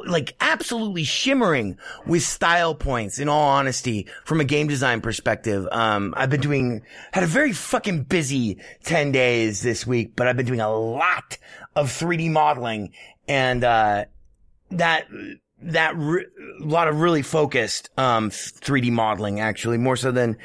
like 0.05 0.35
absolutely 0.39 1.03
shimmering 1.03 1.77
with 2.05 2.21
style 2.21 2.75
points, 2.75 3.17
in 3.17 3.27
all 3.27 3.49
honesty, 3.49 4.07
from 4.23 4.39
a 4.39 4.43
game 4.43 4.67
design 4.67 5.01
perspective. 5.01 5.44
Um, 5.47 6.13
I've 6.17 6.29
been 6.29 6.41
doing, 6.41 6.81
had 7.11 7.23
a 7.23 7.27
very 7.27 7.53
fucking 7.53 8.03
busy 8.03 8.59
10 8.83 9.11
days 9.11 9.61
this 9.61 9.85
week, 9.85 10.15
but 10.15 10.27
I've 10.27 10.37
been 10.37 10.45
doing 10.45 10.61
a 10.61 10.73
lot 10.73 11.37
of 11.75 11.89
3D 11.89 12.31
modeling 12.31 12.93
and, 13.27 13.63
uh, 13.63 14.05
that, 14.71 15.07
that 15.61 15.95
re- 15.95 16.27
lot 16.59 16.87
of 16.87 16.99
really 16.99 17.21
focused, 17.21 17.89
um, 17.97 18.29
3D 18.29 18.91
modeling 18.91 19.39
actually, 19.39 19.77
more 19.77 19.95
so 19.95 20.11
than, 20.11 20.37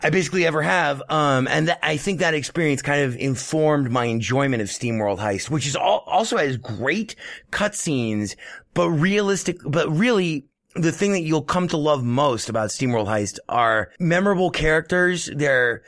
I 0.00 0.10
basically 0.10 0.46
ever 0.46 0.62
have. 0.62 1.02
Um, 1.08 1.48
and 1.48 1.68
that, 1.68 1.78
I 1.82 1.96
think 1.96 2.20
that 2.20 2.34
experience 2.34 2.82
kind 2.82 3.02
of 3.02 3.16
informed 3.16 3.90
my 3.90 4.04
enjoyment 4.04 4.62
of 4.62 4.68
SteamWorld 4.68 5.18
Heist, 5.18 5.50
which 5.50 5.66
is 5.66 5.74
all, 5.74 6.04
also 6.06 6.36
has 6.36 6.56
great 6.56 7.16
cutscenes, 7.50 8.36
but 8.74 8.90
realistic, 8.90 9.58
but 9.64 9.88
really 9.90 10.46
the 10.78 10.92
thing 10.92 11.12
that 11.12 11.22
you'll 11.22 11.42
come 11.42 11.68
to 11.68 11.76
love 11.76 12.04
most 12.04 12.48
about 12.48 12.70
SteamWorld 12.70 13.06
Heist 13.06 13.38
are 13.48 13.90
memorable 13.98 14.50
characters. 14.50 15.30
They're, 15.34 15.82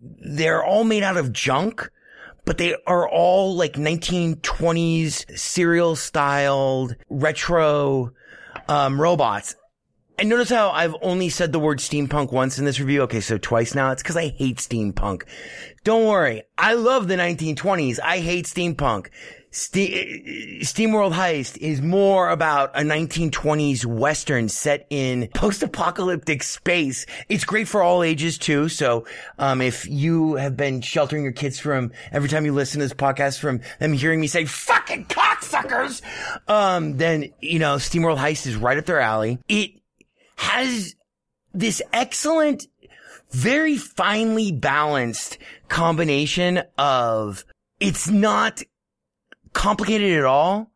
they're 0.00 0.64
all 0.64 0.84
made 0.84 1.02
out 1.02 1.16
of 1.16 1.32
junk, 1.32 1.90
but 2.44 2.58
they 2.58 2.76
are 2.86 3.08
all 3.08 3.54
like 3.54 3.74
1920s 3.74 5.38
serial 5.38 5.96
styled 5.96 6.96
retro, 7.08 8.12
um, 8.68 9.00
robots. 9.00 9.56
And 10.16 10.28
notice 10.28 10.50
how 10.50 10.70
I've 10.70 10.94
only 11.02 11.28
said 11.28 11.50
the 11.50 11.58
word 11.58 11.78
steampunk 11.78 12.30
once 12.30 12.58
in 12.58 12.64
this 12.64 12.78
review. 12.78 13.02
Okay, 13.02 13.20
so 13.20 13.36
twice 13.36 13.74
now. 13.74 13.90
It's 13.90 14.02
because 14.02 14.16
I 14.16 14.28
hate 14.28 14.58
steampunk. 14.58 15.24
Don't 15.82 16.06
worry. 16.06 16.44
I 16.56 16.74
love 16.74 17.08
the 17.08 17.16
1920s. 17.16 17.98
I 18.00 18.18
hate 18.20 18.44
steampunk. 18.44 19.08
Ste- 19.54 20.62
SteamWorld 20.62 21.12
Heist 21.12 21.58
is 21.58 21.80
more 21.80 22.28
about 22.28 22.72
a 22.74 22.80
1920s 22.80 23.86
western 23.86 24.48
set 24.48 24.84
in 24.90 25.28
post-apocalyptic 25.32 26.42
space. 26.42 27.06
It's 27.28 27.44
great 27.44 27.68
for 27.68 27.80
all 27.80 28.02
ages 28.02 28.36
too. 28.36 28.68
So, 28.68 29.06
um, 29.38 29.62
if 29.62 29.86
you 29.86 30.34
have 30.34 30.56
been 30.56 30.80
sheltering 30.80 31.22
your 31.22 31.30
kids 31.30 31.60
from 31.60 31.92
every 32.10 32.28
time 32.28 32.44
you 32.44 32.52
listen 32.52 32.80
to 32.80 32.86
this 32.86 32.94
podcast 32.94 33.38
from 33.38 33.60
them 33.78 33.92
hearing 33.92 34.20
me 34.20 34.26
say 34.26 34.44
"fucking 34.44 35.06
cocksuckers," 35.06 36.02
um, 36.48 36.96
then 36.96 37.30
you 37.40 37.60
know 37.60 37.76
SteamWorld 37.76 38.18
Heist 38.18 38.48
is 38.48 38.56
right 38.56 38.76
up 38.76 38.86
their 38.86 38.98
alley. 38.98 39.38
It 39.48 39.70
has 40.34 40.96
this 41.52 41.80
excellent, 41.92 42.66
very 43.30 43.76
finely 43.76 44.50
balanced 44.50 45.38
combination 45.68 46.60
of 46.76 47.44
it's 47.78 48.08
not 48.08 48.64
complicated 49.54 50.18
at 50.18 50.24
all. 50.24 50.70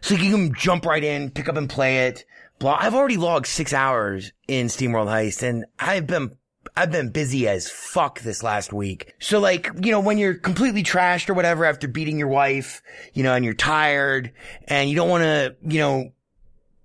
So 0.00 0.14
you 0.14 0.30
can 0.30 0.54
jump 0.54 0.86
right 0.86 1.02
in, 1.02 1.30
pick 1.30 1.48
up 1.48 1.56
and 1.56 1.68
play 1.68 2.06
it. 2.06 2.24
Blah. 2.58 2.78
I've 2.78 2.94
already 2.94 3.16
logged 3.16 3.46
six 3.46 3.72
hours 3.72 4.30
in 4.46 4.68
SteamWorld 4.68 5.08
Heist 5.08 5.42
and 5.42 5.64
I've 5.78 6.06
been 6.06 6.36
I've 6.76 6.90
been 6.90 7.10
busy 7.10 7.46
as 7.48 7.68
fuck 7.68 8.20
this 8.20 8.42
last 8.42 8.72
week. 8.72 9.14
So 9.20 9.38
like, 9.38 9.70
you 9.82 9.90
know, 9.90 10.00
when 10.00 10.18
you're 10.18 10.34
completely 10.34 10.82
trashed 10.82 11.28
or 11.28 11.34
whatever 11.34 11.64
after 11.64 11.86
beating 11.86 12.18
your 12.18 12.28
wife, 12.28 12.82
you 13.12 13.22
know, 13.22 13.34
and 13.34 13.44
you're 13.44 13.54
tired 13.54 14.32
and 14.66 14.88
you 14.88 14.96
don't 14.96 15.08
want 15.08 15.24
to, 15.24 15.56
you 15.62 15.78
know, 15.78 16.12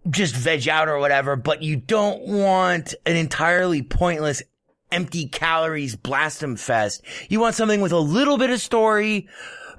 just 0.10 0.36
veg 0.36 0.68
out 0.68 0.88
or 0.88 1.00
whatever, 1.00 1.36
but 1.36 1.62
you 1.64 1.76
don't 1.76 2.22
want 2.22 2.94
an 3.06 3.16
entirely 3.16 3.82
pointless 3.82 4.44
empty 4.92 5.28
calories 5.28 5.96
blastem 5.96 6.58
fest. 6.58 7.04
You 7.30 7.40
want 7.40 7.56
something 7.56 7.82
with 7.82 7.92
a 7.92 8.00
little 8.00 8.38
bit 8.38 8.50
of 8.50 8.62
story, 8.62 9.28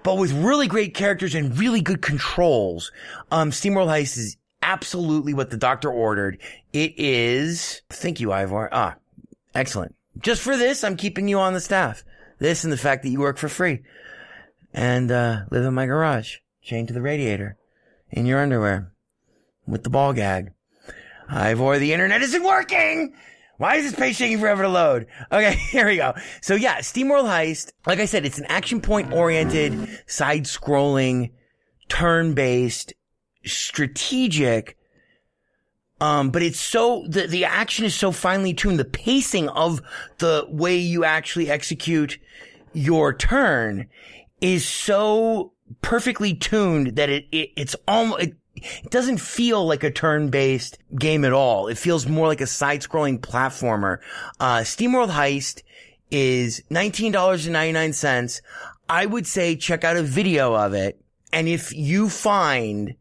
but 0.03 0.17
with 0.17 0.33
really 0.33 0.67
great 0.67 0.95
characters 0.95 1.35
and 1.35 1.59
really 1.59 1.81
good 1.81 2.03
controls. 2.03 2.93
Um, 3.31 3.51
SteamWorld 3.51 3.89
Heist 3.89 4.19
is 4.19 4.37
absolutely 4.63 5.35
what 5.35 5.51
the 5.51 5.57
doctor 5.57 5.91
ordered. 5.91 6.39
It 6.73 6.95
is, 6.97 7.83
thank 7.91 8.21
you, 8.21 8.33
Ivor. 8.33 8.69
Ah, 8.73 8.97
excellent. 9.55 9.95
Just 10.19 10.43
for 10.43 10.57
this, 10.57 10.85
I'm 10.85 10.97
keeping 10.97 11.29
you 11.29 11.39
on 11.39 11.55
the 11.55 11.61
staff. 11.61 12.05
This 12.39 12.65
and 12.65 12.73
the 12.73 12.79
fact 12.79 13.03
that 13.03 13.11
you 13.11 13.21
work 13.21 13.39
for 13.39 13.49
free 13.49 13.81
and, 14.73 15.11
uh, 15.11 15.43
live 15.51 15.65
in 15.65 15.75
my 15.75 15.87
garage, 15.87 16.37
chained 16.63 16.89
to 16.89 16.95
the 16.95 17.03
radiator 17.03 17.57
in 18.11 18.27
your 18.27 18.41
underwear 18.41 18.93
with 19.67 19.85
the 19.85 19.91
ball 19.91 20.13
gag. 20.13 20.53
Ivor, 21.29 21.79
the 21.79 21.93
internet 21.93 22.23
isn't 22.23 22.43
working! 22.43 23.15
Why 23.61 23.77
is 23.77 23.85
this 23.85 23.95
page 23.95 24.17
taking 24.17 24.39
forever 24.39 24.63
to 24.63 24.71
load? 24.71 25.07
Okay, 25.31 25.53
here 25.71 25.87
we 25.87 25.97
go. 25.97 26.15
So 26.41 26.55
yeah, 26.55 26.79
SteamWorld 26.79 27.29
Heist, 27.29 27.73
like 27.87 27.99
I 27.99 28.07
said, 28.07 28.25
it's 28.25 28.39
an 28.39 28.47
action 28.49 28.81
point 28.81 29.13
oriented, 29.13 30.01
side 30.07 30.45
scrolling, 30.45 31.33
turn 31.87 32.33
based, 32.33 32.95
strategic, 33.45 34.79
um, 36.01 36.31
but 36.31 36.43
it's 36.43 36.59
so, 36.59 37.05
the, 37.07 37.27
the 37.27 37.45
action 37.45 37.85
is 37.85 37.95
so 37.95 38.13
finely 38.13 38.55
tuned. 38.55 38.79
The 38.79 38.87
pacing 38.87 39.51
of 39.51 39.83
the 40.17 40.47
way 40.49 40.79
you 40.79 41.05
actually 41.05 41.51
execute 41.51 42.19
your 42.73 43.13
turn 43.13 43.89
is 44.41 44.67
so 44.67 45.53
perfectly 45.83 46.33
tuned 46.33 46.97
that 46.97 47.11
it, 47.11 47.27
it 47.31 47.51
it's 47.59 47.77
almost, 47.87 48.23
it, 48.23 48.37
it 48.83 48.91
doesn't 48.91 49.19
feel 49.19 49.67
like 49.67 49.85
a 49.85 49.91
turn-based 49.91 50.79
game 50.99 51.25
at 51.25 51.33
all. 51.33 51.69
It 51.69 51.79
feels 51.79 52.07
more 52.07 52.27
like 52.27 52.41
a 52.41 52.47
side-scrolling 52.47 53.21
platformer. 53.21 53.99
Uh, 54.39 54.59
SteamWorld 54.59 55.11
Heist 55.11 55.63
is 56.11 56.63
$19.99. 56.71 58.41
I 58.89 59.07
would 59.07 59.27
say 59.27 59.57
check 59.57 59.85
out 59.85 59.97
a 59.97 60.03
video 60.03 60.55
of 60.55 60.75
it. 60.75 61.01
And 61.33 61.49
if 61.49 61.73
you 61.73 62.09
find, 62.09 62.97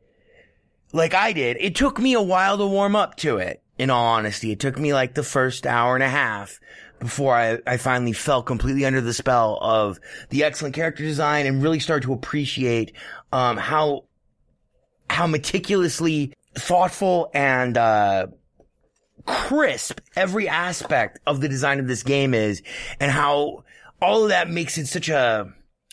like 0.93 1.13
I 1.13 1.33
did, 1.33 1.57
it 1.59 1.75
took 1.75 1.99
me 1.99 2.13
a 2.13 2.21
while 2.21 2.57
to 2.57 2.65
warm 2.65 2.95
up 2.95 3.15
to 3.17 3.37
it. 3.37 3.61
In 3.77 3.89
all 3.89 4.05
honesty, 4.05 4.51
it 4.51 4.59
took 4.59 4.77
me 4.77 4.93
like 4.93 5.13
the 5.13 5.23
first 5.23 5.65
hour 5.65 5.95
and 5.95 6.03
a 6.03 6.09
half 6.09 6.59
before 6.99 7.33
I, 7.33 7.59
I 7.65 7.77
finally 7.77 8.11
fell 8.11 8.43
completely 8.43 8.85
under 8.85 8.99
the 8.99 9.13
spell 9.13 9.57
of 9.61 9.99
the 10.29 10.43
excellent 10.43 10.75
character 10.75 11.03
design 11.03 11.45
and 11.45 11.63
really 11.63 11.79
started 11.79 12.05
to 12.05 12.13
appreciate, 12.13 12.91
um, 13.31 13.55
how 13.55 14.03
how 15.09 15.27
meticulously 15.27 16.33
thoughtful 16.55 17.29
and 17.33 17.77
uh, 17.77 18.27
crisp 19.25 19.99
every 20.15 20.47
aspect 20.47 21.19
of 21.25 21.41
the 21.41 21.49
design 21.49 21.79
of 21.79 21.87
this 21.87 22.03
game 22.03 22.33
is, 22.33 22.61
and 22.99 23.11
how 23.11 23.63
all 24.01 24.23
of 24.23 24.29
that 24.29 24.49
makes 24.49 24.77
it 24.77 24.87
such 24.87 25.09
a 25.09 25.51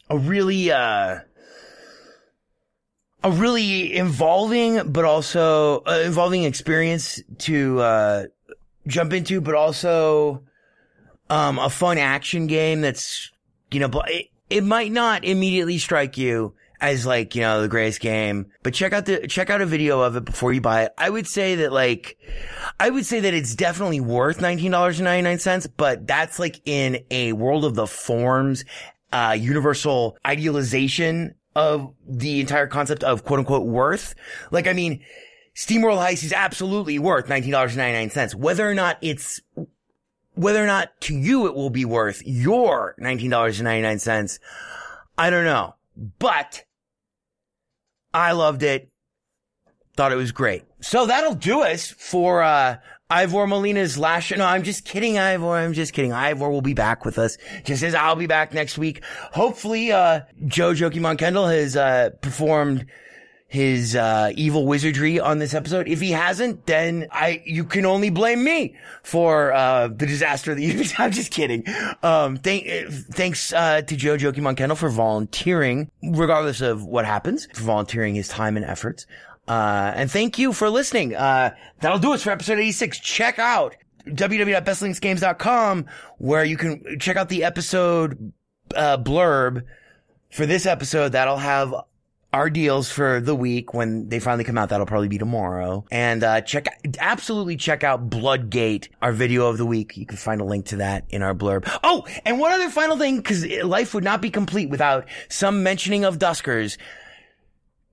a 0.08 0.18
really 0.18 0.70
uh, 0.70 1.20
a 3.24 3.30
really 3.30 3.96
involving 3.96 4.92
but 4.92 5.04
also 5.04 5.82
uh, 5.86 6.02
involving 6.04 6.44
experience 6.44 7.20
to 7.38 7.80
uh, 7.80 8.24
jump 8.86 9.12
into, 9.12 9.40
but 9.40 9.54
also 9.54 10.42
um, 11.28 11.58
a 11.58 11.70
fun 11.70 11.98
action 11.98 12.46
game 12.46 12.80
that's 12.80 13.30
you 13.70 13.80
know, 13.80 13.90
it, 14.06 14.26
it 14.48 14.64
might 14.64 14.92
not 14.92 15.24
immediately 15.24 15.78
strike 15.78 16.16
you 16.16 16.54
as 16.80 17.06
like, 17.06 17.34
you 17.34 17.42
know, 17.42 17.62
the 17.62 17.68
greatest 17.68 18.00
game, 18.00 18.46
but 18.62 18.74
check 18.74 18.92
out 18.92 19.06
the, 19.06 19.26
check 19.26 19.50
out 19.50 19.60
a 19.60 19.66
video 19.66 20.00
of 20.00 20.16
it 20.16 20.24
before 20.24 20.52
you 20.52 20.60
buy 20.60 20.84
it. 20.84 20.92
I 20.98 21.10
would 21.10 21.26
say 21.26 21.56
that 21.56 21.72
like, 21.72 22.18
I 22.78 22.90
would 22.90 23.06
say 23.06 23.20
that 23.20 23.34
it's 23.34 23.54
definitely 23.54 24.00
worth 24.00 24.38
$19.99, 24.38 25.68
but 25.76 26.06
that's 26.06 26.38
like 26.38 26.60
in 26.66 27.04
a 27.10 27.32
world 27.32 27.64
of 27.64 27.74
the 27.74 27.86
forms, 27.86 28.64
uh, 29.12 29.36
universal 29.38 30.18
idealization 30.26 31.34
of 31.54 31.94
the 32.06 32.40
entire 32.40 32.66
concept 32.66 33.02
of 33.02 33.24
quote 33.24 33.38
unquote 33.40 33.66
worth. 33.66 34.14
Like, 34.50 34.66
I 34.66 34.74
mean, 34.74 35.02
SteamWorld 35.56 35.98
Heist 35.98 36.22
is 36.22 36.32
absolutely 36.34 36.98
worth 36.98 37.28
$19.99. 37.28 38.34
Whether 38.34 38.68
or 38.68 38.74
not 38.74 38.98
it's, 39.00 39.40
whether 40.34 40.62
or 40.62 40.66
not 40.66 41.00
to 41.00 41.16
you 41.16 41.46
it 41.46 41.54
will 41.54 41.70
be 41.70 41.86
worth 41.86 42.22
your 42.26 42.94
$19.99, 43.00 44.38
I 45.16 45.30
don't 45.30 45.46
know. 45.46 45.75
But 45.96 46.64
I 48.12 48.32
loved 48.32 48.62
it. 48.62 48.88
Thought 49.96 50.12
it 50.12 50.16
was 50.16 50.32
great. 50.32 50.64
So 50.80 51.06
that'll 51.06 51.34
do 51.34 51.62
us 51.62 51.90
for, 51.90 52.42
uh, 52.42 52.76
Ivor 53.08 53.46
Molina's 53.46 53.96
last 53.96 54.24
show. 54.24 54.36
No, 54.36 54.46
I'm 54.46 54.64
just 54.64 54.84
kidding, 54.84 55.16
Ivor. 55.16 55.56
I'm 55.56 55.72
just 55.72 55.92
kidding. 55.92 56.12
Ivor 56.12 56.50
will 56.50 56.60
be 56.60 56.74
back 56.74 57.04
with 57.04 57.18
us, 57.18 57.38
just 57.64 57.82
as 57.84 57.94
I'll 57.94 58.16
be 58.16 58.26
back 58.26 58.52
next 58.52 58.78
week. 58.78 59.02
Hopefully, 59.32 59.92
uh, 59.92 60.22
Joe 60.46 60.72
Jokimon 60.72 61.16
Kendall 61.16 61.46
has, 61.46 61.76
uh, 61.76 62.10
performed 62.20 62.86
his, 63.48 63.94
uh, 63.94 64.30
evil 64.34 64.66
wizardry 64.66 65.20
on 65.20 65.38
this 65.38 65.54
episode. 65.54 65.88
If 65.88 66.00
he 66.00 66.10
hasn't, 66.10 66.66
then 66.66 67.06
I, 67.12 67.42
you 67.44 67.64
can 67.64 67.86
only 67.86 68.10
blame 68.10 68.42
me 68.42 68.74
for, 69.02 69.52
uh, 69.52 69.88
the 69.88 70.06
disaster 70.06 70.54
that 70.54 70.60
you, 70.60 70.84
I'm 70.98 71.12
just 71.12 71.30
kidding. 71.30 71.64
Um, 72.02 72.36
thank, 72.38 72.66
thanks, 72.90 73.52
uh, 73.52 73.82
to 73.82 73.96
Joe 73.96 74.16
Jokimon 74.16 74.56
Kendall 74.56 74.76
for 74.76 74.88
volunteering, 74.88 75.90
regardless 76.02 76.60
of 76.60 76.84
what 76.84 77.04
happens, 77.04 77.46
for 77.54 77.62
volunteering 77.62 78.14
his 78.14 78.28
time 78.28 78.56
and 78.56 78.66
efforts. 78.66 79.06
Uh, 79.48 79.92
and 79.94 80.10
thank 80.10 80.38
you 80.38 80.52
for 80.52 80.68
listening. 80.68 81.14
Uh, 81.14 81.54
that'll 81.80 82.00
do 82.00 82.12
us 82.12 82.22
for 82.22 82.30
episode 82.30 82.58
86. 82.58 82.98
Check 82.98 83.38
out 83.38 83.76
www.bestlinuxgames.com 84.06 85.86
where 86.18 86.44
you 86.44 86.56
can 86.56 86.98
check 86.98 87.16
out 87.16 87.28
the 87.28 87.44
episode, 87.44 88.32
uh, 88.74 88.98
blurb 88.98 89.62
for 90.30 90.46
this 90.46 90.66
episode. 90.66 91.12
That'll 91.12 91.36
have 91.36 91.74
our 92.36 92.50
deals 92.50 92.90
for 92.90 93.18
the 93.18 93.34
week 93.34 93.72
when 93.72 94.10
they 94.10 94.20
finally 94.20 94.44
come 94.44 94.58
out. 94.58 94.68
That'll 94.68 94.84
probably 94.84 95.08
be 95.08 95.16
tomorrow. 95.16 95.86
And, 95.90 96.22
uh, 96.22 96.42
check, 96.42 96.66
absolutely 96.98 97.56
check 97.56 97.82
out 97.82 98.10
Bloodgate, 98.10 98.90
our 99.00 99.12
video 99.12 99.46
of 99.46 99.56
the 99.56 99.64
week. 99.64 99.96
You 99.96 100.04
can 100.04 100.18
find 100.18 100.42
a 100.42 100.44
link 100.44 100.66
to 100.66 100.76
that 100.76 101.04
in 101.08 101.22
our 101.22 101.34
blurb. 101.34 101.66
Oh, 101.82 102.06
and 102.26 102.38
one 102.38 102.52
other 102.52 102.68
final 102.68 102.98
thing, 102.98 103.22
cause 103.22 103.46
life 103.64 103.94
would 103.94 104.04
not 104.04 104.20
be 104.20 104.28
complete 104.28 104.68
without 104.68 105.06
some 105.30 105.62
mentioning 105.62 106.04
of 106.04 106.18
Duskers. 106.18 106.76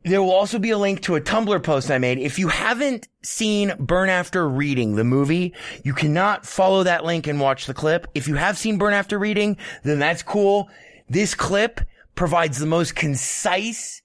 There 0.03 0.21
will 0.21 0.33
also 0.33 0.59
be 0.59 0.71
a 0.71 0.77
link 0.77 1.03
to 1.03 1.15
a 1.15 1.21
Tumblr 1.21 1.63
post 1.63 1.89
I 1.89 1.97
made. 1.97 2.19
If 2.19 2.37
you 2.37 2.49
haven't 2.49 3.07
seen 3.23 3.73
Burn 3.79 4.09
After 4.09 4.47
Reading, 4.49 4.95
the 4.95 5.05
movie, 5.05 5.53
you 5.85 5.93
cannot 5.93 6.45
follow 6.45 6.83
that 6.83 7.05
link 7.05 7.27
and 7.27 7.39
watch 7.39 7.65
the 7.65 7.73
clip. 7.73 8.07
If 8.13 8.27
you 8.27 8.35
have 8.35 8.57
seen 8.57 8.77
Burn 8.77 8.93
After 8.93 9.17
Reading, 9.17 9.55
then 9.83 9.99
that's 9.99 10.21
cool. 10.21 10.67
This 11.07 11.33
clip 11.33 11.79
provides 12.15 12.59
the 12.59 12.65
most 12.65 12.95
concise, 12.95 14.02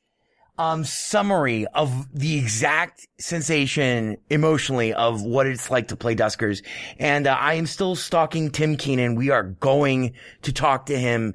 um, 0.59 0.85
summary 0.85 1.67
of 1.69 2.07
the 2.13 2.37
exact 2.37 3.07
sensation 3.19 4.19
emotionally 4.29 4.93
of 4.93 5.23
what 5.23 5.47
it's 5.47 5.71
like 5.71 5.89
to 5.89 5.97
play 5.97 6.17
Duskers. 6.17 6.63
And 6.99 7.27
uh, 7.27 7.37
I 7.39 7.55
am 7.55 7.67
still 7.67 7.95
stalking 7.95 8.51
Tim 8.51 8.77
Keenan. 8.77 9.15
We 9.15 9.31
are 9.31 9.45
going 9.45 10.15
to 10.43 10.53
talk 10.53 10.87
to 10.87 10.99
him 10.99 11.35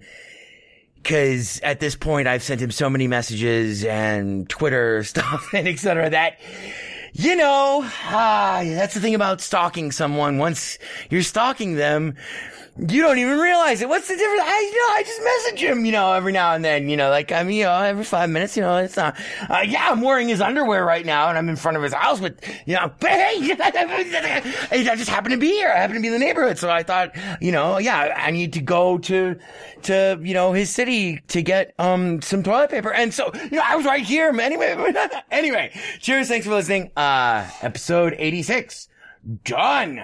because 0.95 1.59
at 1.61 1.79
this 1.79 1.95
point 1.95 2.27
I've 2.27 2.43
sent 2.43 2.61
him 2.61 2.71
so 2.71 2.89
many 2.89 3.07
messages 3.07 3.83
and 3.85 4.47
Twitter 4.49 5.03
stuff 5.03 5.53
and 5.53 5.67
etc. 5.67 6.09
that 6.09 6.37
you 7.15 7.35
know, 7.35 7.81
ah, 7.83 8.61
that's 8.65 8.95
the 8.95 8.99
thing 8.99 9.13
about 9.13 9.39
stalking 9.39 9.91
someone. 9.91 10.39
Once 10.39 10.79
you're 11.11 11.21
stalking 11.21 11.75
them, 11.75 12.15
you 12.75 13.01
don't 13.03 13.19
even 13.19 13.37
realize 13.37 13.81
it. 13.81 13.89
What's 13.89 14.07
the 14.07 14.15
difference? 14.15 14.41
I, 14.43 14.59
you 14.59 14.77
know, 14.77 14.93
I 14.95 15.03
just 15.05 15.21
message 15.23 15.63
him, 15.63 15.85
you 15.85 15.91
know, 15.91 16.13
every 16.13 16.31
now 16.31 16.55
and 16.55 16.65
then, 16.65 16.89
you 16.89 16.97
know, 16.97 17.11
like, 17.11 17.31
I 17.31 17.43
mean, 17.43 17.57
you 17.57 17.65
know, 17.65 17.79
every 17.79 18.03
five 18.03 18.31
minutes, 18.31 18.57
you 18.57 18.63
know, 18.63 18.77
it's 18.77 18.97
not, 18.97 19.15
uh, 19.47 19.63
yeah, 19.63 19.89
I'm 19.91 20.01
wearing 20.01 20.27
his 20.27 20.41
underwear 20.41 20.83
right 20.83 21.05
now 21.05 21.29
and 21.29 21.37
I'm 21.37 21.49
in 21.49 21.55
front 21.55 21.77
of 21.77 21.83
his 21.83 21.93
house 21.93 22.19
with, 22.19 22.39
you 22.65 22.73
know, 22.73 22.91
but 22.99 23.11
hey, 23.11 23.55
I 24.71 24.95
just 24.97 25.09
happen 25.09 25.31
to 25.31 25.37
be 25.37 25.49
here. 25.49 25.69
I 25.69 25.79
happen 25.81 25.95
to 25.95 26.01
be 26.01 26.07
in 26.07 26.13
the 26.13 26.19
neighborhood. 26.19 26.57
So 26.57 26.69
I 26.69 26.81
thought, 26.81 27.15
you 27.39 27.51
know, 27.51 27.77
yeah, 27.77 28.11
I 28.17 28.31
need 28.31 28.53
to 28.53 28.61
go 28.61 28.97
to, 28.97 29.37
to, 29.83 30.19
you 30.23 30.33
know, 30.33 30.53
his 30.53 30.71
city 30.71 31.21
to 31.27 31.43
get, 31.43 31.75
um, 31.77 32.23
some 32.23 32.41
toilet 32.41 32.71
paper. 32.71 32.91
And 32.91 33.13
so, 33.13 33.31
you 33.35 33.57
know, 33.57 33.63
I 33.63 33.75
was 33.75 33.85
right 33.85 34.03
here. 34.03 34.31
Anyway, 34.43 34.93
anyway, 35.31 35.71
cheers. 35.99 36.27
Thanks 36.27 36.45
for 36.45 36.53
listening. 36.53 36.91
Uh, 36.97 37.49
episode 37.61 38.13
86. 38.17 38.89
Done. 39.45 40.03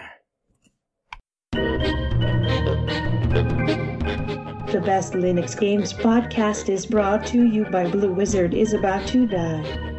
The 4.71 4.79
Best 4.81 5.13
Linux 5.13 5.59
Games 5.59 5.93
podcast 5.93 6.69
is 6.69 6.85
brought 6.85 7.25
to 7.27 7.43
you 7.43 7.65
by 7.65 7.89
Blue 7.89 8.13
Wizard 8.13 8.53
is 8.53 8.73
About 8.73 9.07
to 9.07 9.25
Die. 9.25 9.98